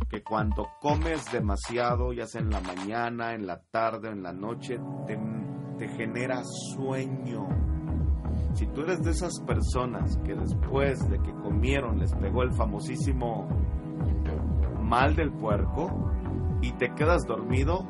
que 0.09 0.23
cuando 0.23 0.67
comes 0.81 1.31
demasiado, 1.31 2.13
ya 2.13 2.25
sea 2.27 2.41
en 2.41 2.49
la 2.49 2.61
mañana, 2.61 3.33
en 3.33 3.47
la 3.47 3.61
tarde 3.61 4.09
o 4.09 4.11
en 4.11 4.23
la 4.23 4.33
noche, 4.33 4.79
te, 5.05 5.87
genera 5.89 6.41
sueño. 6.75 7.47
Si 8.57 8.65
tú 8.65 8.81
eres 8.81 9.03
de 9.03 9.11
esas 9.11 9.39
personas 9.41 10.17
que 10.25 10.33
después 10.33 11.07
de 11.11 11.19
que 11.19 11.31
comieron 11.31 11.99
les 11.99 12.11
pegó 12.15 12.41
el 12.41 12.51
famosísimo 12.53 13.47
mal 14.81 15.15
del 15.15 15.31
puerco 15.31 16.11
y 16.63 16.71
te 16.71 16.91
quedas 16.95 17.27
dormido, 17.27 17.85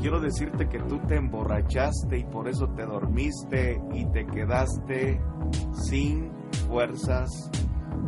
quiero 0.00 0.18
decirte 0.18 0.68
que 0.68 0.80
tú 0.80 0.98
te 1.06 1.14
emborrachaste 1.14 2.18
y 2.18 2.24
por 2.24 2.48
eso 2.48 2.66
te 2.70 2.86
dormiste 2.86 3.80
y 3.92 4.04
te 4.06 4.26
quedaste 4.26 5.20
sin 5.74 6.32
fuerzas 6.66 7.48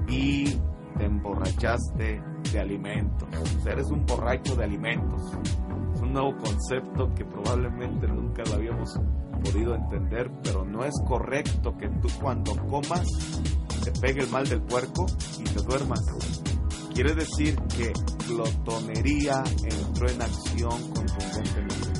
y 0.09 0.59
te 0.99 1.04
emborrachaste 1.04 2.21
de 2.52 2.61
alimentos. 2.61 3.28
eres 3.64 3.92
un 3.92 4.04
borracho 4.06 4.56
de 4.56 4.64
alimentos. 4.64 5.38
Es 5.94 6.00
un 6.00 6.12
nuevo 6.12 6.37
concepto 6.37 7.14
que 7.14 7.25
probablemente 7.25 8.09
nunca 8.09 8.42
lo 8.49 8.54
habíamos 8.54 8.99
podido 9.42 9.75
entender, 9.75 10.30
pero 10.42 10.64
no 10.64 10.84
es 10.84 10.94
correcto 11.06 11.76
que 11.76 11.88
tú 11.88 12.08
cuando 12.20 12.56
comas 12.68 13.06
te 13.84 13.92
pegue 13.92 14.22
el 14.22 14.28
mal 14.28 14.49
del 14.49 14.62
puerco 14.62 15.06
y 15.38 15.44
te 15.44 15.62
duermas. 15.62 16.00
Quiere 16.94 17.14
decir 17.14 17.56
que 17.76 17.92
glotonería 18.28 19.42
entró 19.64 20.08
en 20.08 20.22
acción 20.22 20.90
contundentemente. 20.92 21.92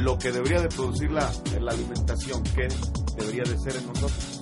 Lo 0.00 0.18
que 0.18 0.32
debería 0.32 0.60
de 0.60 0.68
producir 0.68 1.10
la, 1.10 1.30
la 1.60 1.72
alimentación, 1.72 2.42
que 2.42 2.68
debería 3.16 3.44
de 3.44 3.58
ser 3.58 3.76
en 3.76 3.86
nosotros? 3.86 4.41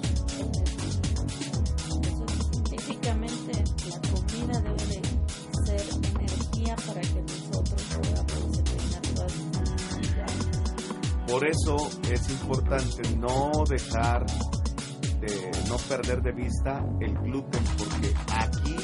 Por 11.41 11.49
eso 11.49 11.77
es 12.13 12.29
importante 12.29 13.17
no 13.17 13.65
dejar 13.67 14.27
de 14.27 15.51
no 15.71 15.77
perder 15.89 16.21
de 16.21 16.33
vista 16.33 16.85
el 17.01 17.15
gluten, 17.15 17.65
porque 17.79 18.15
aquí 18.37 18.77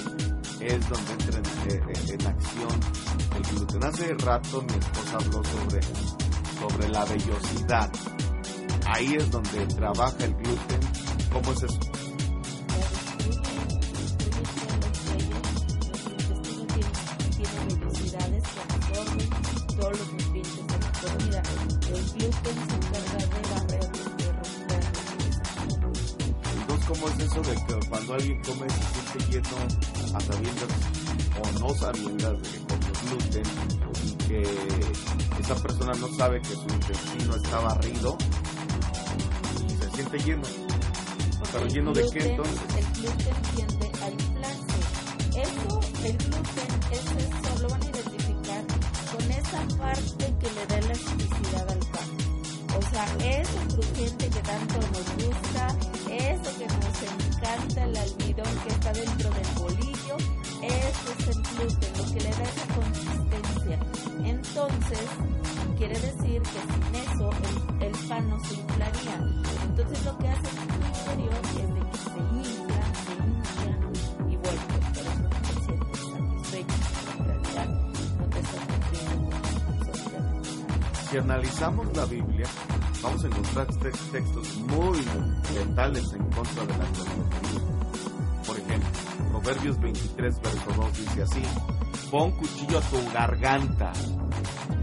es 0.62 0.88
donde 0.88 1.12
entra 1.12 2.14
en, 2.14 2.26
acción 2.26 2.80
el 3.36 3.42
gluten. 3.42 3.84
Hace 3.84 4.14
rato 4.14 4.62
mi 4.62 4.72
esposa 4.72 5.18
habló 5.18 5.44
sobre, 5.44 5.82
sobre 5.82 6.88
la 6.88 7.04
vellosidad. 7.04 7.92
Ahí 8.86 9.16
es 9.16 9.30
donde 9.30 9.66
trabaja 9.66 10.24
el 10.24 10.34
gluten. 10.36 10.80
¿Cómo 11.30 11.52
es 11.52 11.62
eso? 11.62 11.95
Alguien 28.16 28.40
come 28.42 28.66
se 28.70 29.18
siente 29.18 29.32
lleno 29.32 29.56
a 30.14 30.20
sabiendas 30.20 30.68
o 31.38 31.58
no 31.60 31.74
sabiendas 31.74 32.42
de 32.42 32.48
que 32.50 32.58
come 32.66 32.90
gluten 33.02 33.42
y 34.04 34.12
que 34.24 34.42
esa 35.40 35.54
persona 35.56 35.92
no 35.94 36.08
sabe 36.16 36.40
que 36.40 36.54
su 36.54 36.66
intestino 36.68 37.36
está 37.36 37.60
barrido 37.60 38.16
y 39.66 39.82
se 39.82 39.90
siente 39.90 40.18
lleno. 40.18 40.42
Pero 41.52 41.66
lleno 41.66 41.92
de 41.92 42.08
qué 42.10 42.30
entonces? 42.30 42.60
El 42.76 42.84
gluten 43.00 43.34
tiende 43.54 43.92
a 44.02 44.10
inflarse. 44.10 44.78
Eso, 45.36 45.80
el 46.04 46.16
gluten, 46.16 46.70
es 46.92 47.04
eso, 47.24 47.62
lo 47.62 47.68
van 47.68 47.82
a 47.82 47.86
identificar 47.86 48.64
con 49.12 49.30
esa 49.30 49.78
parte 49.78 50.34
que 50.40 50.50
le 50.52 50.66
da 50.66 50.78
elasticidad 50.78 51.70
al 51.70 51.78
pan. 51.78 52.08
O 52.76 52.82
sea, 52.90 53.04
eso 53.40 53.58
crujiente 53.74 54.28
que 54.28 54.40
tanto 54.40 54.74
nos 54.74 55.26
gusta, 55.26 55.76
eso 56.10 56.45
que 58.62 58.68
está 58.68 58.92
dentro 58.92 59.30
del 59.30 59.46
bolillo, 59.58 60.16
eso 60.62 61.12
es 61.18 61.26
el 61.28 61.42
gluten, 61.42 61.92
lo 61.98 62.04
que 62.12 62.20
le 62.20 62.30
da 62.30 62.42
esa 62.42 62.66
consistencia. 62.74 63.78
Entonces, 64.24 65.08
quiere 65.76 65.98
decir 66.00 66.42
que 66.42 66.60
sin 66.60 66.94
eso 66.94 67.30
el, 67.80 67.92
pan 68.08 68.28
no 68.30 68.38
se 68.44 68.54
inflaría. 68.54 69.16
Entonces 69.64 70.04
lo 70.04 70.18
que 70.18 70.28
hace 70.28 70.48
el 70.48 70.56
interior 70.86 71.40
es 71.44 71.74
de 71.74 71.80
que 71.90 71.98
se 71.98 72.18
infla, 72.34 72.82
se 73.04 73.12
infla 73.26 73.72
y 74.30 74.36
pues 74.36 74.58
por 74.64 75.04
eso 75.06 75.28
te 75.42 75.54
sientes 75.64 76.00
satisfecho. 76.00 76.78
En 77.18 77.24
realidad 77.26 77.68
no 78.18 78.24
te 78.26 78.38
estás 78.40 78.64
absolutamente 78.86 79.66
Si 81.10 81.18
analizamos 81.18 81.96
la 81.96 82.04
Biblia, 82.06 82.46
vamos 83.02 83.24
a 83.24 83.26
encontrar 83.26 83.66
textos 84.12 84.56
muy 84.58 84.98
letales 85.54 86.12
en 86.12 86.24
contra 86.30 86.64
de 86.64 86.78
la. 86.78 87.65
Proverbios 89.46 89.78
23, 89.78 90.40
verso 90.42 90.70
2 90.76 90.98
dice 90.98 91.22
así, 91.22 91.42
pon 92.10 92.32
cuchillo 92.32 92.78
a 92.78 92.80
tu 92.80 92.96
garganta, 93.14 93.92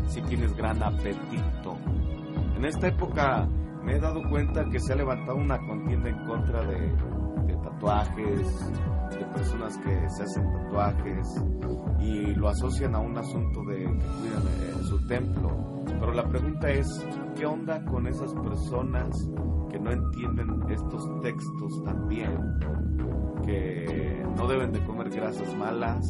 si 0.07 0.21
tienes 0.21 0.55
gran 0.55 0.81
apetito. 0.81 1.77
En 2.55 2.63
esta 2.63 2.87
época 2.87 3.45
me 3.83 3.97
he 3.97 3.99
dado 3.99 4.21
cuenta 4.29 4.63
que 4.69 4.79
se 4.79 4.93
ha 4.93 4.95
levantado 4.95 5.35
una 5.35 5.59
contienda 5.67 6.07
en 6.07 6.25
contra 6.25 6.63
de, 6.63 6.79
de 6.79 7.57
tatuajes, 7.61 8.71
de 9.09 9.25
personas 9.33 9.77
que 9.79 10.09
se 10.11 10.23
hacen 10.23 10.49
tatuajes 10.53 11.27
y 11.99 12.33
lo 12.33 12.47
asocian 12.47 12.95
a 12.95 12.99
un 12.99 13.17
asunto 13.17 13.65
de 13.65 13.79
que 13.79 13.83
cuidan 13.83 14.47
eh, 14.47 14.83
su 14.87 15.05
templo. 15.07 15.83
Pero 15.87 16.13
la 16.13 16.23
pregunta 16.29 16.69
es, 16.69 16.87
¿qué 17.35 17.45
onda 17.45 17.83
con 17.83 18.07
esas 18.07 18.33
personas 18.33 19.09
que 19.69 19.77
no 19.77 19.91
entienden 19.91 20.71
estos 20.71 21.21
textos 21.21 21.83
también? 21.83 22.31
Que 23.45 24.23
no 24.37 24.47
deben 24.47 24.71
de 24.71 24.83
comer 24.85 25.09
grasas 25.09 25.55
malas, 25.55 26.05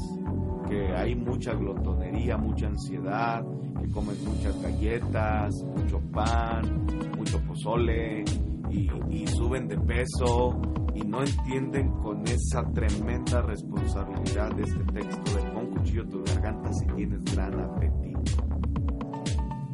que 0.70 0.96
hay 0.96 1.16
mucha 1.16 1.54
glotonería, 1.54 2.38
mucha 2.38 2.68
ansiedad, 2.68 3.44
que 3.80 3.90
comen 3.90 4.16
muchas 4.26 4.62
galletas, 4.62 5.64
mucho 5.64 6.00
pan, 6.12 6.86
mucho 7.18 7.40
pozole 7.42 8.24
y, 8.70 9.28
suben 9.28 9.68
de 9.68 9.78
peso 9.78 10.60
y 10.96 11.02
no 11.02 11.22
entienden 11.22 11.90
con 12.02 12.24
esa 12.28 12.64
tremenda 12.74 13.42
responsabilidad 13.42 14.56
de 14.56 14.64
este 14.64 14.84
texto 14.86 15.36
de 15.36 15.52
pon 15.52 15.68
cuchillo 15.68 16.08
tu 16.08 16.24
garganta 16.24 16.72
si 16.74 16.86
tienes 16.88 17.24
gran 17.36 17.60
apetito. 17.60 18.44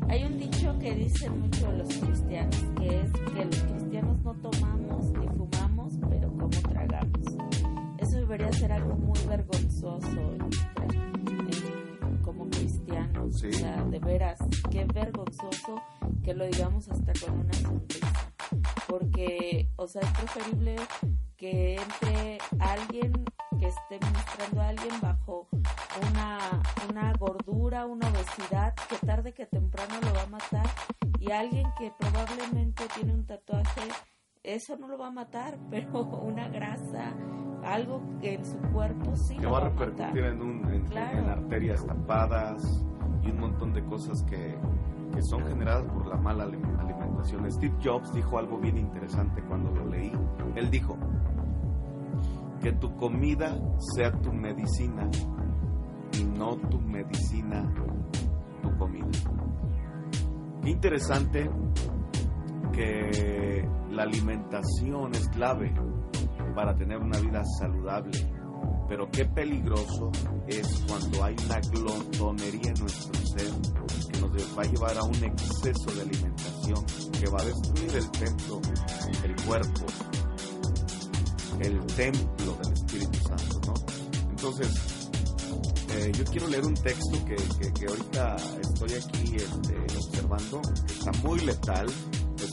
Hay 0.10 0.24
un 0.24 0.38
dicho 0.40 0.78
que 0.80 0.96
dicen 0.96 1.40
mucho 1.40 1.72
los 1.72 1.88
cristianos, 1.88 2.66
que 2.78 3.00
es 3.02 3.12
que 3.12 3.46
los 3.46 3.64
cristianos 3.64 4.18
no 4.24 4.34
tomamos 4.36 5.12
Eso 8.30 8.38
debería 8.38 8.60
ser 8.60 8.72
algo 8.72 8.96
muy 8.96 9.20
vergonzoso 9.28 10.38
como 12.22 12.48
cristianos. 12.48 13.44
O 13.44 13.52
sea, 13.52 13.84
de 13.86 13.98
veras, 13.98 14.38
qué 14.70 14.86
vergonzoso 14.86 15.82
que 16.24 16.36
lo 16.36 16.46
digamos 16.46 16.90
hasta 16.90 17.12
con 17.26 17.40
una 17.40 17.54
sonrisa. 17.54 18.08
Porque, 18.88 19.72
o 19.78 19.88
sea, 19.88 20.04
es 20.04 20.12
preferible 20.12 20.76
que 21.38 21.78
entre 21.78 22.38
alguien 22.60 23.14
que 23.60 23.68
esté 23.68 24.00
ministrando 24.00 24.62
a 24.62 24.68
alguien 24.68 25.02
bajo 25.02 25.48
una, 26.12 26.62
una 26.88 27.14
gordura, 27.14 27.88
una 27.88 28.10
obesidad 28.10 28.76
que 28.76 29.08
tarde 29.08 29.34
que 29.34 29.48
temprano 29.48 29.96
lo 30.02 30.14
va 30.14 30.22
a 30.22 30.28
matar 30.28 30.68
y 31.20 31.32
alguien 31.32 31.66
que 31.80 31.92
probablemente 31.98 32.84
tiene 32.94 33.12
un 33.16 33.26
tatuaje, 33.26 33.82
eso 34.44 34.78
no 34.78 34.88
lo 34.88 34.98
va 34.98 35.08
a 35.08 35.12
matar, 35.12 35.58
pero 35.70 36.04
una 36.04 36.50
grasa, 36.50 37.14
algo 37.64 38.02
que 38.22 38.36
en 38.36 38.46
su 38.46 38.58
cuerpo 38.74 39.16
sí 39.16 39.38
que 39.38 39.46
va 39.46 39.58
a 39.60 39.70
repercutir 39.70 40.24
en, 40.24 40.42
un, 40.42 40.66
en, 40.74 40.86
en, 40.92 41.30
arterias 41.30 41.86
tapadas 41.86 42.64
y 43.24 43.32
un 43.32 43.40
montón 43.40 43.74
de 43.74 43.84
cosas 43.84 44.24
que, 44.24 44.58
que 45.14 45.22
son 45.24 45.46
generadas 45.46 45.86
por 45.92 46.08
la 46.08 46.16
mala 46.16 46.46
alimentación. 46.46 47.52
Steve 47.52 47.76
Jobs 47.84 48.14
dijo 48.14 48.38
algo 48.38 48.58
bien 48.58 48.78
interesante 48.78 49.44
cuando 49.44 49.72
lo 49.72 49.86
leí. 49.88 50.12
Él 50.56 50.72
dijo, 50.72 50.98
que 52.62 52.72
tu 52.74 52.96
comida 52.96 53.58
sea 53.96 54.12
tu 54.12 54.34
medicina 54.34 55.10
y 56.18 56.24
no 56.24 56.58
tu 56.58 56.80
medicina 56.80 57.72
tu 58.62 58.78
comida. 58.78 59.08
Qué 60.62 60.70
interesante 60.70 61.50
que 62.72 63.68
la 63.92 64.04
alimentación 64.04 65.14
es 65.14 65.28
clave 65.30 65.74
para 66.56 66.76
tener 66.76 66.98
una 66.98 67.20
vida 67.20 67.44
saludable, 67.60 68.18
pero 68.88 69.10
qué 69.12 69.26
peligroso 69.26 70.12
es 70.48 70.84
cuando 70.88 71.24
hay 71.24 71.36
una 71.46 71.60
glotonería 71.60 72.72
en 72.72 72.80
nuestro 72.82 73.14
ser 73.28 73.52
que 74.12 74.20
nos 74.20 74.58
va 74.58 74.64
a 74.64 74.66
llevar 74.66 74.98
a 74.98 75.04
un 75.04 75.24
exceso 75.24 75.92
de 75.96 76.02
alimentación 76.02 76.86
que 77.20 77.30
va 77.30 77.42
a 77.42 77.46
destruir 77.46 77.96
el 77.96 78.12
templo, 78.12 78.62
el 79.24 79.36
cuerpo, 79.46 79.86
el 81.60 81.86
templo 81.96 82.58
del 82.64 82.74
Espíritu 82.74 83.20
Santo, 83.28 83.62
¿no? 83.68 83.74
Entonces, 84.30 85.10
eh, 85.96 86.12
yo 86.18 86.24
quiero 86.26 86.48
leer 86.48 86.66
un 86.66 86.76
texto 86.76 87.18
que, 87.26 87.36
que, 87.72 87.86
ahorita 87.88 88.36
estoy 88.62 88.94
aquí 88.94 89.36
este, 89.36 89.98
observando, 89.98 90.62
que 90.86 90.94
está 90.94 91.12
muy 91.24 91.40
letal, 91.42 91.88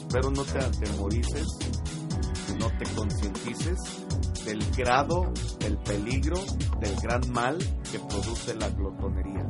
espero 0.07 0.31
no 0.31 0.45
te 0.45 0.59
atemorices, 0.59 1.47
no 2.61 2.71
te 2.79 2.85
concientices 2.95 3.79
del 4.45 4.64
grado, 4.77 5.33
del 5.59 5.77
peligro, 5.79 6.40
del 6.81 6.95
gran 7.01 7.29
mal 7.33 7.59
que 7.90 7.99
produce 7.99 8.55
la 8.55 8.69
glotonería. 8.71 9.45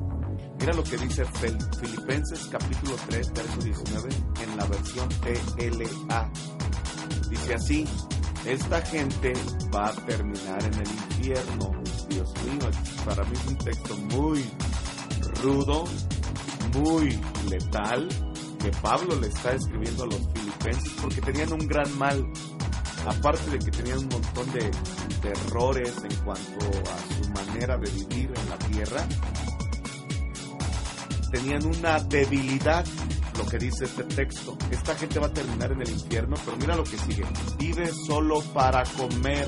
Mira 0.59 0.73
lo 0.73 0.83
que 0.83 0.97
dice 0.97 1.25
Filipenses 1.27 2.49
capítulo 2.51 2.97
3, 3.09 3.33
verso 3.35 3.61
19 3.61 4.09
en 4.42 4.57
la 4.57 4.64
versión 4.64 5.09
TLA. 5.09 6.33
Dice 7.29 7.55
así, 7.55 7.85
esta 8.47 8.81
gente 8.81 9.35
va 9.75 9.88
a 9.88 9.92
terminar 9.92 10.64
en 10.64 10.75
el 10.75 10.88
infierno. 10.88 11.71
Dios 12.09 12.33
mío, 12.45 12.71
para 13.05 13.25
mí 13.25 13.33
es 13.35 13.47
un 13.47 13.59
texto 13.59 13.97
muy 13.97 14.42
rudo, 15.42 15.85
muy 16.73 17.21
letal, 17.51 18.09
que 18.59 18.71
Pablo 18.81 19.21
le 19.21 19.29
está 19.29 19.53
escribiendo 19.53 20.05
a 20.05 20.07
los 20.07 20.16
filipenses 20.16 20.45
porque 21.00 21.20
tenían 21.20 21.52
un 21.52 21.66
gran 21.66 21.96
mal. 21.98 22.26
Aparte 23.07 23.50
de 23.50 23.59
que 23.59 23.70
tenían 23.70 23.98
un 23.98 24.09
montón 24.09 24.52
de, 24.52 24.70
de 25.22 25.29
errores 25.31 25.92
en 26.02 26.16
cuanto 26.24 26.66
a 26.66 27.24
su 27.24 27.31
manera 27.31 27.76
de 27.79 27.90
vivir 27.90 28.33
en 28.35 28.50
la 28.50 28.59
tierra, 28.59 29.07
tenían 31.31 31.64
una 31.66 32.00
debilidad 32.00 32.85
lo 33.37 33.46
que 33.46 33.59
dice 33.59 33.85
este 33.85 34.05
texto. 34.05 34.57
Esta 34.70 34.94
gente 34.94 35.18
va 35.18 35.26
a 35.26 35.33
terminar 35.33 35.72
en 35.72 35.83
el 35.83 35.90
infierno, 35.90 36.37
pero 36.44 36.57
mira 36.57 36.76
lo 36.76 36.85
que 36.85 36.96
sigue. 36.98 37.24
Vive 37.59 37.92
solo 38.07 38.40
para 38.55 38.83
comer. 38.85 39.46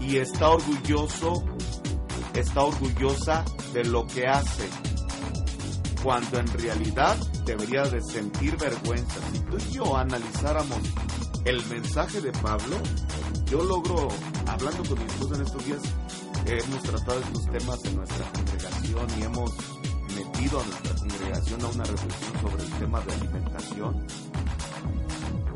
Y 0.00 0.16
está 0.16 0.50
orgulloso, 0.50 1.44
está 2.34 2.62
orgullosa 2.62 3.44
de 3.72 3.84
lo 3.84 4.06
que 4.06 4.26
hace. 4.26 4.68
Cuando 6.02 6.38
en 6.38 6.46
realidad 6.48 7.16
debería 7.44 7.82
de 7.84 8.00
sentir 8.02 8.56
vergüenza. 8.56 9.20
Si 9.32 9.38
tú 9.40 9.56
y 9.58 9.72
yo 9.72 9.96
analizáramos 9.96 10.78
el 11.44 11.64
mensaje 11.66 12.20
de 12.20 12.32
Pablo, 12.32 12.76
yo 13.46 13.62
logro, 13.64 14.08
hablando 14.46 14.82
con 14.84 14.98
mi 14.98 15.04
esposa 15.04 15.34
en 15.36 15.42
estos 15.42 15.64
días, 15.64 15.82
hemos 16.46 16.82
tratado 16.82 17.20
estos 17.20 17.46
temas 17.50 17.84
en 17.84 17.96
nuestra 17.96 18.32
congregación 18.32 19.06
y 19.18 19.22
hemos 19.22 19.50
metido 20.14 20.60
a 20.60 20.64
nuestra 20.64 20.94
congregación 20.96 21.62
a 21.62 21.68
una 21.68 21.84
reflexión 21.84 22.40
sobre 22.40 22.62
el 22.62 22.70
tema 22.72 23.00
de 23.00 23.12
alimentación. 23.12 24.06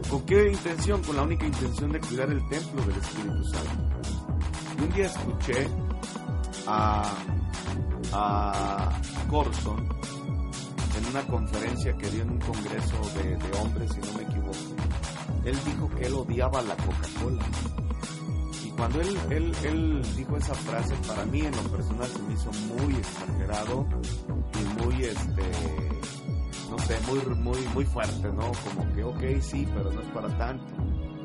¿Con 0.08 0.22
qué 0.26 0.52
intención? 0.52 1.02
Con 1.02 1.16
la 1.16 1.22
única 1.22 1.46
intención 1.46 1.92
de 1.92 2.00
cuidar 2.00 2.30
el 2.30 2.48
templo 2.48 2.84
del 2.84 2.96
Espíritu 2.96 3.44
Santo. 3.44 4.82
Un 4.82 4.92
día 4.92 5.06
escuché 5.06 5.68
a, 6.66 7.14
a 8.12 9.00
Corson 9.30 9.88
una 11.14 11.26
conferencia 11.26 11.96
que 11.96 12.10
dio 12.10 12.22
en 12.22 12.30
un 12.30 12.38
congreso 12.38 12.96
de, 13.14 13.36
de 13.36 13.58
hombres, 13.58 13.92
si 13.92 14.00
no 14.00 14.18
me 14.18 14.22
equivoco. 14.24 15.44
Él 15.44 15.56
dijo 15.64 15.90
que 15.90 16.06
él 16.06 16.14
odiaba 16.14 16.62
la 16.62 16.76
Coca-Cola 16.76 17.44
cuando 18.76 19.00
él, 19.00 19.16
él, 19.30 19.52
él 19.64 20.02
dijo 20.16 20.36
esa 20.36 20.54
frase, 20.54 20.94
para 21.06 21.24
mí 21.26 21.40
en 21.40 21.54
lo 21.54 21.62
personal 21.70 22.08
se 22.08 22.22
me 22.22 22.34
hizo 22.34 22.50
muy 22.74 22.94
exagerado 22.96 23.86
y 24.54 24.82
muy, 24.82 25.04
este, 25.04 25.42
no 26.70 26.78
sé, 26.78 26.96
muy, 27.06 27.36
muy, 27.36 27.58
muy 27.72 27.84
fuerte, 27.84 28.32
¿no? 28.32 28.50
Como 28.64 28.92
que, 28.92 29.04
ok, 29.04 29.40
sí, 29.40 29.68
pero 29.74 29.92
no 29.92 30.00
es 30.00 30.08
para 30.08 30.28
tanto. 30.36 30.64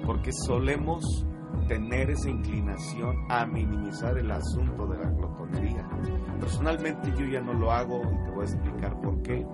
Porque 0.06 0.32
solemos 0.46 1.26
tener 1.68 2.12
esa 2.12 2.30
inclinación 2.30 3.16
a 3.30 3.46
minimizar 3.46 4.18
el 4.18 4.32
asunto 4.32 4.86
de 4.88 4.98
la 4.98 5.10
glotonería. 5.10 5.88
Personalmente 6.40 7.12
yo 7.18 7.26
ya 7.26 7.42
no 7.42 7.54
lo 7.54 7.72
hago 7.72 8.02
y 8.04 8.26
te 8.26 8.32
voy 8.32 8.42
a 8.42 8.50
explicar 8.50 9.02
por 9.02 9.22
qué 9.24 9.46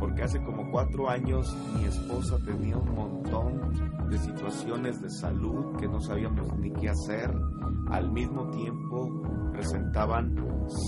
porque 0.00 0.22
hace 0.22 0.42
como 0.42 0.70
cuatro 0.70 1.10
años 1.10 1.54
mi 1.76 1.84
esposa 1.84 2.38
tenía 2.44 2.78
un 2.78 2.94
montón 2.94 4.08
de 4.08 4.18
situaciones 4.18 5.00
de 5.02 5.10
salud 5.10 5.76
que 5.78 5.86
no 5.86 6.00
sabíamos 6.00 6.58
ni 6.58 6.72
qué 6.72 6.88
hacer. 6.88 7.30
Al 7.90 8.10
mismo 8.10 8.48
tiempo 8.48 9.22
presentaban 9.52 10.34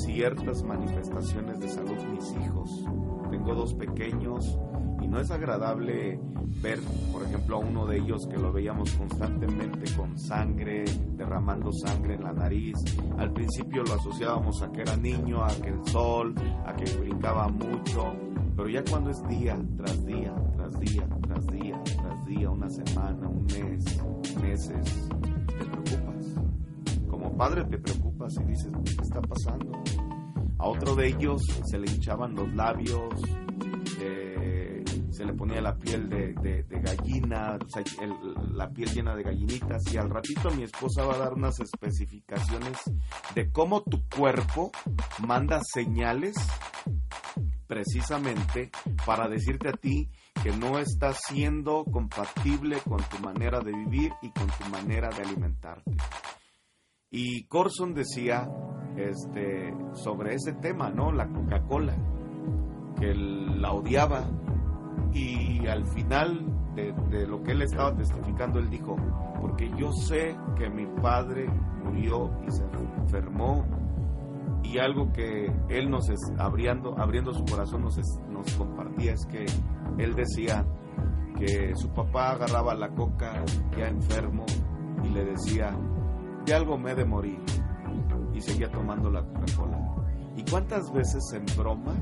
ciertas 0.05 0.63
manifestaciones 0.65 1.61
de 1.61 1.69
salud 1.69 1.97
mis 2.11 2.33
hijos. 2.33 2.71
Tengo 3.31 3.55
dos 3.55 3.75
pequeños 3.75 4.59
y 5.03 5.09
no 5.09 5.21
es 5.21 5.31
agradable 5.31 6.19
ver, 6.63 6.79
por 7.13 7.23
ejemplo, 7.25 7.57
a 7.57 7.59
uno 7.59 7.87
de 7.87 7.99
ellos 7.99 8.27
que 8.31 8.39
lo 8.39 8.53
veíamos 8.53 8.93
constantemente 8.93 9.95
con 9.95 10.19
sangre, 10.19 10.85
derramando 11.17 11.71
sangre 11.73 12.15
en 12.15 12.25
la 12.25 12.33
nariz. 12.33 12.77
Al 13.19 13.33
principio 13.33 13.83
lo 13.85 13.95
asociábamos 13.95 14.63
a 14.63 14.71
que 14.71 14.83
era 14.83 14.97
niño, 14.97 15.45
a 15.45 15.49
que 15.49 15.69
el 15.69 15.85
sol, 15.87 16.35
a 16.65 16.75
que 16.75 16.85
brincaba 16.97 17.49
mucho 17.49 18.32
pero 18.57 18.69
ya 18.69 18.85
cuando 18.85 19.11
es 19.11 19.27
día 19.29 19.59
tras 19.77 20.05
día, 20.05 20.35
tras 20.57 20.79
día, 20.79 21.09
tras 21.23 21.47
día, 21.47 21.83
tras 21.85 22.27
día, 22.27 22.51
una 22.51 22.69
semana, 22.69 23.29
un 23.29 23.45
mes, 23.47 23.85
meses, 24.41 25.09
te 25.47 25.65
preocupas. 25.65 26.27
Como 27.09 27.37
padre 27.37 27.65
te 27.65 27.79
preocupas 27.79 28.37
y 28.41 28.45
dices, 28.45 28.73
¿qué 28.85 29.03
está 29.03 29.21
pasando? 29.23 29.83
A 30.59 30.67
otro 30.67 30.95
de 30.95 31.09
ellos 31.09 31.43
se 31.65 31.79
le 31.79 31.91
hinchaban 31.91 32.35
los 32.35 32.53
labios, 32.55 33.15
se 35.13 35.25
le 35.25 35.35
ponía 35.35 35.61
la 35.61 35.77
piel 35.77 36.09
de, 36.09 36.65
gallina, 36.69 37.59
la 38.53 38.71
piel 38.71 38.91
llena 38.93 39.15
de 39.15 39.23
gallinitas 39.23 39.83
y 39.93 39.97
al 39.99 40.11
ratito 40.11 40.51
mi 40.51 40.63
esposa 40.63 41.05
va 41.05 41.15
a 41.15 41.19
dar 41.19 41.35
unas 41.35 41.61
especificaciones 41.61 42.79
de 43.35 43.51
cómo 43.51 43.83
tu 43.83 44.09
cuerpo 44.09 44.73
manda 45.27 45.61
señales 45.63 46.35
precisamente 47.67 48.71
para 49.07 49.29
decirte 49.29 49.69
a 49.69 49.73
ti 49.73 50.11
que 50.43 50.51
no 50.51 50.79
está 50.79 51.13
siendo 51.13 51.85
compatible 51.85 52.79
con 52.81 53.03
tu 53.05 53.19
manera 53.19 53.61
de 53.61 53.73
vivir 53.73 54.13
y 54.23 54.31
con 54.31 54.47
tu 54.47 54.65
manera 54.71 55.09
de 55.11 55.23
alimentarte. 55.23 55.97
Y 57.11 57.47
Corson 57.47 57.95
decía 57.95 58.49
este, 58.97 59.75
sobre 59.95 60.35
ese 60.35 60.55
tema, 60.55 60.91
¿no? 60.91 61.13
La 61.13 61.29
Coca-Cola, 61.29 61.97
que 62.99 63.15
la 63.15 63.73
odiaba 63.73 64.29
y 65.13 65.67
al 65.67 65.85
final 65.87 66.47
de, 66.75 67.27
lo 67.27 67.43
que 67.43 67.53
él 67.53 67.63
estaba 67.63 67.95
testificando, 67.95 68.59
él 68.59 68.71
dijo, 68.71 68.97
porque 69.41 69.71
yo 69.77 69.93
sé 69.93 70.37
que 70.57 70.71
mi 70.71 70.87
padre 71.01 71.49
murió 71.85 72.31
y 72.47 72.51
se 72.51 72.65
enfermó 73.03 73.65
y 74.63 74.79
algo 74.79 75.13
que 75.13 75.53
él 75.69 75.91
nos 75.91 76.09
es, 76.09 76.21
abriendo, 76.39 76.99
abriendo 76.99 77.33
su 77.33 77.45
corazón 77.45 77.83
nos, 77.83 77.99
nos 78.31 78.55
compartía 78.55 79.13
es 79.13 79.27
que 79.27 79.45
él 79.99 80.15
decía 80.15 80.65
que 81.39 81.75
su 81.75 81.89
papá 81.93 82.31
agarraba 82.33 82.75
la 82.75 82.89
coca 82.91 83.45
ya 83.77 83.89
enfermo 83.89 84.47
y 85.05 85.09
le 85.09 85.25
decía, 85.25 85.77
de 86.47 86.55
algo 86.55 86.79
me 86.79 86.93
he 86.93 86.95
de 86.95 87.05
morir 87.05 87.41
y 88.33 88.41
seguía 88.41 88.71
tomando 88.71 89.11
la 89.11 89.23
Coca-Cola. 89.23 90.02
¿Y 90.37 90.43
cuántas 90.51 90.93
veces 90.93 91.23
en 91.35 91.45
broma, 91.57 91.95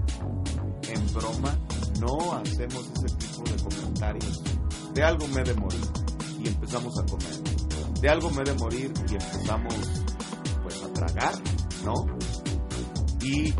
en 0.82 1.14
broma, 1.14 1.58
no 2.00 2.32
hacemos 2.34 2.88
ese 2.96 3.16
tipo 3.16 3.42
de 3.42 3.62
comentarios? 3.62 4.42
De 4.94 5.02
algo 5.02 5.26
me 5.28 5.40
he 5.40 5.44
de 5.44 5.54
morir 5.54 5.80
y 6.38 6.48
empezamos 6.48 6.98
a 6.98 7.04
comer. 7.06 8.00
De 8.00 8.08
algo 8.08 8.30
me 8.30 8.42
he 8.42 8.44
de 8.44 8.54
morir 8.54 8.92
y 9.10 9.14
empezamos 9.14 9.74
pues 10.62 10.82
a 10.82 10.92
tragar, 10.92 11.34
¿no? 11.84 11.94
Y 13.22 13.52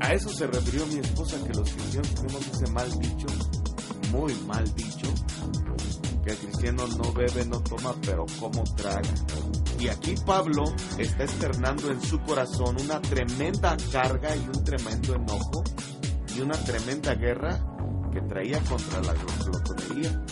a 0.00 0.12
eso 0.14 0.28
se 0.30 0.46
refirió 0.46 0.86
mi 0.86 1.00
esposa, 1.00 1.36
que 1.44 1.52
los 1.54 1.70
cristianos 1.70 2.14
tenemos 2.14 2.46
ese 2.46 2.70
mal 2.70 2.90
dicho, 2.98 3.26
muy 4.12 4.32
mal 4.46 4.64
dicho, 4.74 5.08
que 6.24 6.30
el 6.30 6.38
cristiano 6.38 6.86
no 6.86 7.12
bebe, 7.12 7.44
no 7.46 7.60
toma, 7.60 7.94
pero 8.02 8.24
como 8.38 8.62
traga. 8.74 9.02
Y 9.78 9.88
aquí 9.88 10.14
Pablo 10.26 10.64
está 10.98 11.24
externando 11.24 11.90
en 11.90 12.00
su 12.00 12.20
corazón 12.20 12.76
una 12.80 13.00
tremenda 13.00 13.76
carga 13.92 14.34
y 14.34 14.40
un 14.40 14.64
tremendo 14.64 15.14
enojo 15.14 15.62
y 16.36 16.40
una 16.40 16.54
tremenda 16.64 17.14
guerra 17.14 17.60
que 18.12 18.20
traía 18.22 18.58
contra 18.60 19.00
la 19.02 19.14
glotonería. 19.14 20.24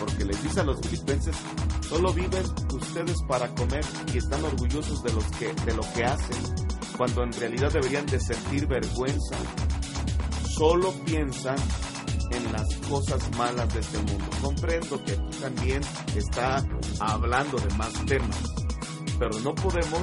Porque 0.00 0.24
les 0.24 0.42
dice 0.42 0.60
a 0.60 0.64
los 0.64 0.80
filipenses, 0.80 1.36
solo 1.88 2.12
viven 2.12 2.44
ustedes 2.72 3.22
para 3.28 3.48
comer 3.54 3.84
y 4.12 4.18
están 4.18 4.44
orgullosos 4.44 5.02
de, 5.04 5.12
los 5.12 5.24
que, 5.26 5.54
de 5.64 5.74
lo 5.74 5.82
que 5.94 6.04
hacen 6.04 6.72
cuando 6.96 7.22
en 7.22 7.32
realidad 7.32 7.72
deberían 7.72 8.06
de 8.06 8.18
sentir 8.18 8.66
vergüenza. 8.66 9.36
Solo 10.56 10.92
piensan 11.04 11.56
en 12.32 12.52
las 12.52 12.74
cosas 12.88 13.30
malas 13.36 13.72
de 13.72 13.80
este 13.80 13.98
mundo. 13.98 14.24
Comprendo 14.40 15.02
que 15.04 15.16
también 15.40 15.82
está 16.16 16.64
hablando 17.00 17.58
de 17.58 17.74
más 17.76 17.92
temas, 18.06 18.61
pero 19.22 19.38
no 19.38 19.54
podemos 19.54 20.02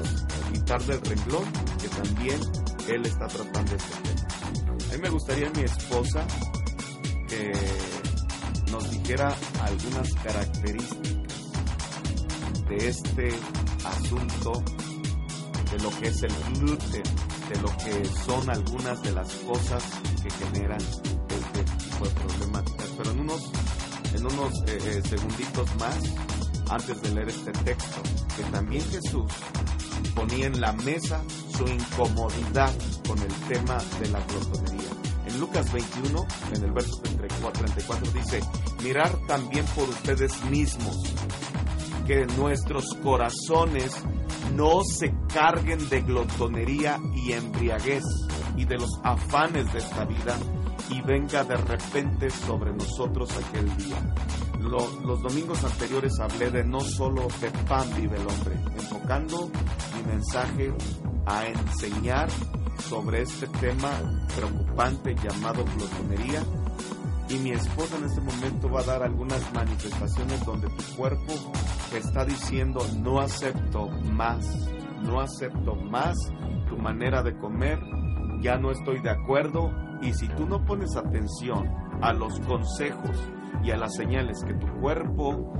quitar 0.53 0.81
del 0.83 1.01
renglón 1.01 1.43
que 1.81 1.89
también 1.89 2.39
él 2.87 3.05
está 3.05 3.27
tratando 3.27 3.75
este 3.75 3.97
tema. 3.97 4.27
A 4.89 4.95
mí 4.95 5.01
me 5.01 5.09
gustaría 5.09 5.49
mi 5.49 5.63
esposa 5.63 6.25
que 7.27 7.51
nos 8.71 8.89
dijera 8.91 9.35
algunas 9.61 10.13
características 10.23 11.51
de 12.69 12.87
este 12.87 13.29
asunto 13.83 14.63
de 15.69 15.79
lo 15.83 15.89
que 15.99 16.07
es 16.07 16.23
el 16.23 16.33
gluten, 16.53 17.03
de 17.49 17.61
lo 17.61 17.77
que 17.83 18.05
son 18.25 18.49
algunas 18.49 19.01
de 19.01 19.11
las 19.11 19.33
cosas 19.33 19.83
que 20.23 20.29
generan 20.45 20.79
este 20.79 21.63
tipo 21.63 22.05
de 22.05 22.11
problemáticas. 22.11 22.87
Pero 22.97 23.11
en 23.11 23.19
unos, 23.19 23.51
en 24.13 24.25
unos 24.25 24.53
eh, 24.65 24.79
eh, 24.81 25.01
segunditos 25.09 25.75
más, 25.75 25.97
antes 26.69 27.01
de 27.01 27.15
leer 27.15 27.27
este 27.27 27.51
texto, 27.51 28.01
que 28.39 28.51
también 28.51 28.83
Jesús 28.89 29.31
ponía 30.15 30.47
en 30.47 30.61
la 30.61 30.71
mesa 30.71 31.21
su 31.55 31.67
incomodidad 31.67 32.73
con 33.05 33.19
el 33.19 33.33
tema 33.49 33.77
de 33.99 34.09
la 34.09 34.19
glotonería. 34.21 34.89
En 35.27 35.39
Lucas 35.41 35.71
21, 35.73 36.25
en 36.55 36.63
el 36.63 36.71
verso 36.71 37.01
34, 37.01 37.65
34 37.65 38.11
dice, 38.13 38.41
mirar 38.81 39.11
también 39.27 39.65
por 39.75 39.89
ustedes 39.89 40.41
mismos 40.45 41.03
que 42.07 42.25
nuestros 42.37 42.85
corazones 43.03 43.91
no 44.55 44.83
se 44.83 45.13
carguen 45.33 45.89
de 45.89 46.01
glotonería 46.01 46.97
y 47.13 47.33
embriaguez 47.33 48.03
y 48.55 48.63
de 48.65 48.77
los 48.77 48.89
afanes 49.03 49.71
de 49.73 49.79
esta 49.79 50.05
vida 50.05 50.37
y 50.89 51.01
venga 51.01 51.43
de 51.43 51.57
repente 51.57 52.29
sobre 52.29 52.71
nosotros 52.71 53.29
aquel 53.37 53.75
día. 53.77 53.97
Los 54.59 55.21
domingos 55.21 55.63
anteriores 55.63 56.19
hablé 56.19 56.51
de 56.51 56.63
no 56.63 56.81
solo 56.81 57.27
de 57.41 57.49
pan 57.67 57.87
vive 57.95 58.17
el 58.17 58.27
hombre, 58.27 58.55
enfocando 58.77 59.49
mi 59.95 60.11
mensaje 60.11 60.73
a 61.25 61.47
enseñar 61.47 62.29
sobre 62.89 63.21
este 63.21 63.47
tema 63.47 63.89
preocupante 64.35 65.15
llamado 65.15 65.63
glotonería. 65.63 66.43
Y 67.29 67.35
mi 67.37 67.51
esposa 67.51 67.97
en 67.97 68.05
este 68.05 68.21
momento 68.21 68.69
va 68.71 68.81
a 68.81 68.85
dar 68.85 69.03
algunas 69.03 69.53
manifestaciones 69.53 70.43
donde 70.45 70.67
tu 70.69 70.95
cuerpo 70.95 71.33
está 71.95 72.25
diciendo 72.25 72.83
no 72.97 73.19
acepto 73.19 73.87
más, 74.11 74.45
no 75.03 75.21
acepto 75.21 75.75
más 75.75 76.17
tu 76.67 76.77
manera 76.77 77.21
de 77.21 77.37
comer, 77.37 77.79
ya 78.41 78.57
no 78.57 78.71
estoy 78.71 78.99
de 79.01 79.11
acuerdo 79.11 79.71
y 80.01 80.13
si 80.13 80.27
tú 80.29 80.47
no 80.47 80.65
pones 80.65 80.95
atención 80.95 81.67
a 82.01 82.13
los 82.13 82.39
consejos 82.41 83.29
y 83.63 83.71
a 83.71 83.77
las 83.77 83.95
señales 83.95 84.43
que 84.43 84.53
tu 84.53 84.67
cuerpo 84.79 85.53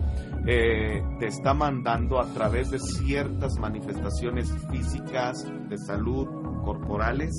eh, 0.46 1.04
te 1.20 1.28
está 1.28 1.54
mandando 1.54 2.20
a 2.20 2.26
través 2.34 2.72
de 2.72 2.80
ciertas 2.80 3.58
manifestaciones 3.60 4.52
físicas, 4.70 5.46
de 5.70 5.78
salud, 5.78 6.28
corporales, 6.64 7.34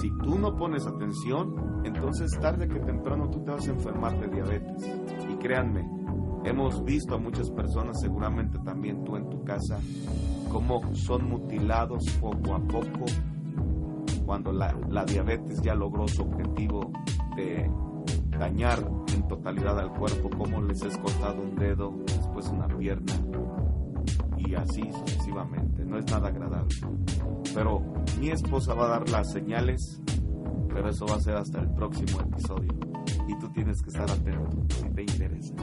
si 0.00 0.10
tú 0.18 0.38
no 0.38 0.56
pones 0.56 0.86
atención, 0.86 1.82
entonces 1.84 2.30
tarde 2.40 2.68
que 2.68 2.80
temprano 2.80 3.28
tú 3.30 3.44
te 3.44 3.50
vas 3.50 3.66
a 3.68 3.72
enfermar 3.72 4.18
de 4.18 4.28
diabetes. 4.28 4.90
Y 5.30 5.34
créanme, 5.36 5.86
hemos 6.44 6.82
visto 6.84 7.14
a 7.14 7.18
muchas 7.18 7.50
personas, 7.50 8.00
seguramente 8.00 8.58
también 8.60 9.04
tú 9.04 9.16
en 9.16 9.28
tu 9.28 9.44
casa, 9.44 9.78
cómo 10.50 10.94
son 10.94 11.28
mutilados 11.28 12.04
poco 12.20 12.54
a 12.54 12.60
poco 12.60 13.04
cuando 14.24 14.52
la, 14.52 14.74
la 14.88 15.04
diabetes 15.04 15.60
ya 15.62 15.74
logró 15.74 16.06
su 16.08 16.22
objetivo 16.22 16.90
de 17.36 17.70
dañar 18.38 18.78
totalidad 19.42 19.80
al 19.80 19.90
cuerpo, 19.90 20.30
cómo 20.38 20.62
les 20.62 20.82
es 20.82 20.96
cortado 20.98 21.42
un 21.42 21.56
dedo, 21.56 21.92
después 22.06 22.46
una 22.46 22.68
pierna, 22.68 23.12
y 24.36 24.54
así 24.54 24.88
sucesivamente. 24.92 25.84
No 25.84 25.98
es 25.98 26.06
nada 26.06 26.28
agradable. 26.28 26.76
Pero 27.52 27.82
mi 28.20 28.30
esposa 28.30 28.74
va 28.74 28.84
a 28.84 28.88
dar 28.88 29.08
las 29.08 29.32
señales, 29.32 30.00
pero 30.72 30.90
eso 30.90 31.06
va 31.06 31.16
a 31.16 31.20
ser 31.20 31.36
hasta 31.36 31.60
el 31.60 31.70
próximo 31.70 32.20
episodio. 32.20 32.72
Y 33.28 33.36
tú 33.40 33.48
tienes 33.52 33.82
que 33.82 33.88
estar 33.88 34.08
atento 34.08 34.62
si 34.76 34.88
te 34.90 35.02
interesa. 35.02 35.54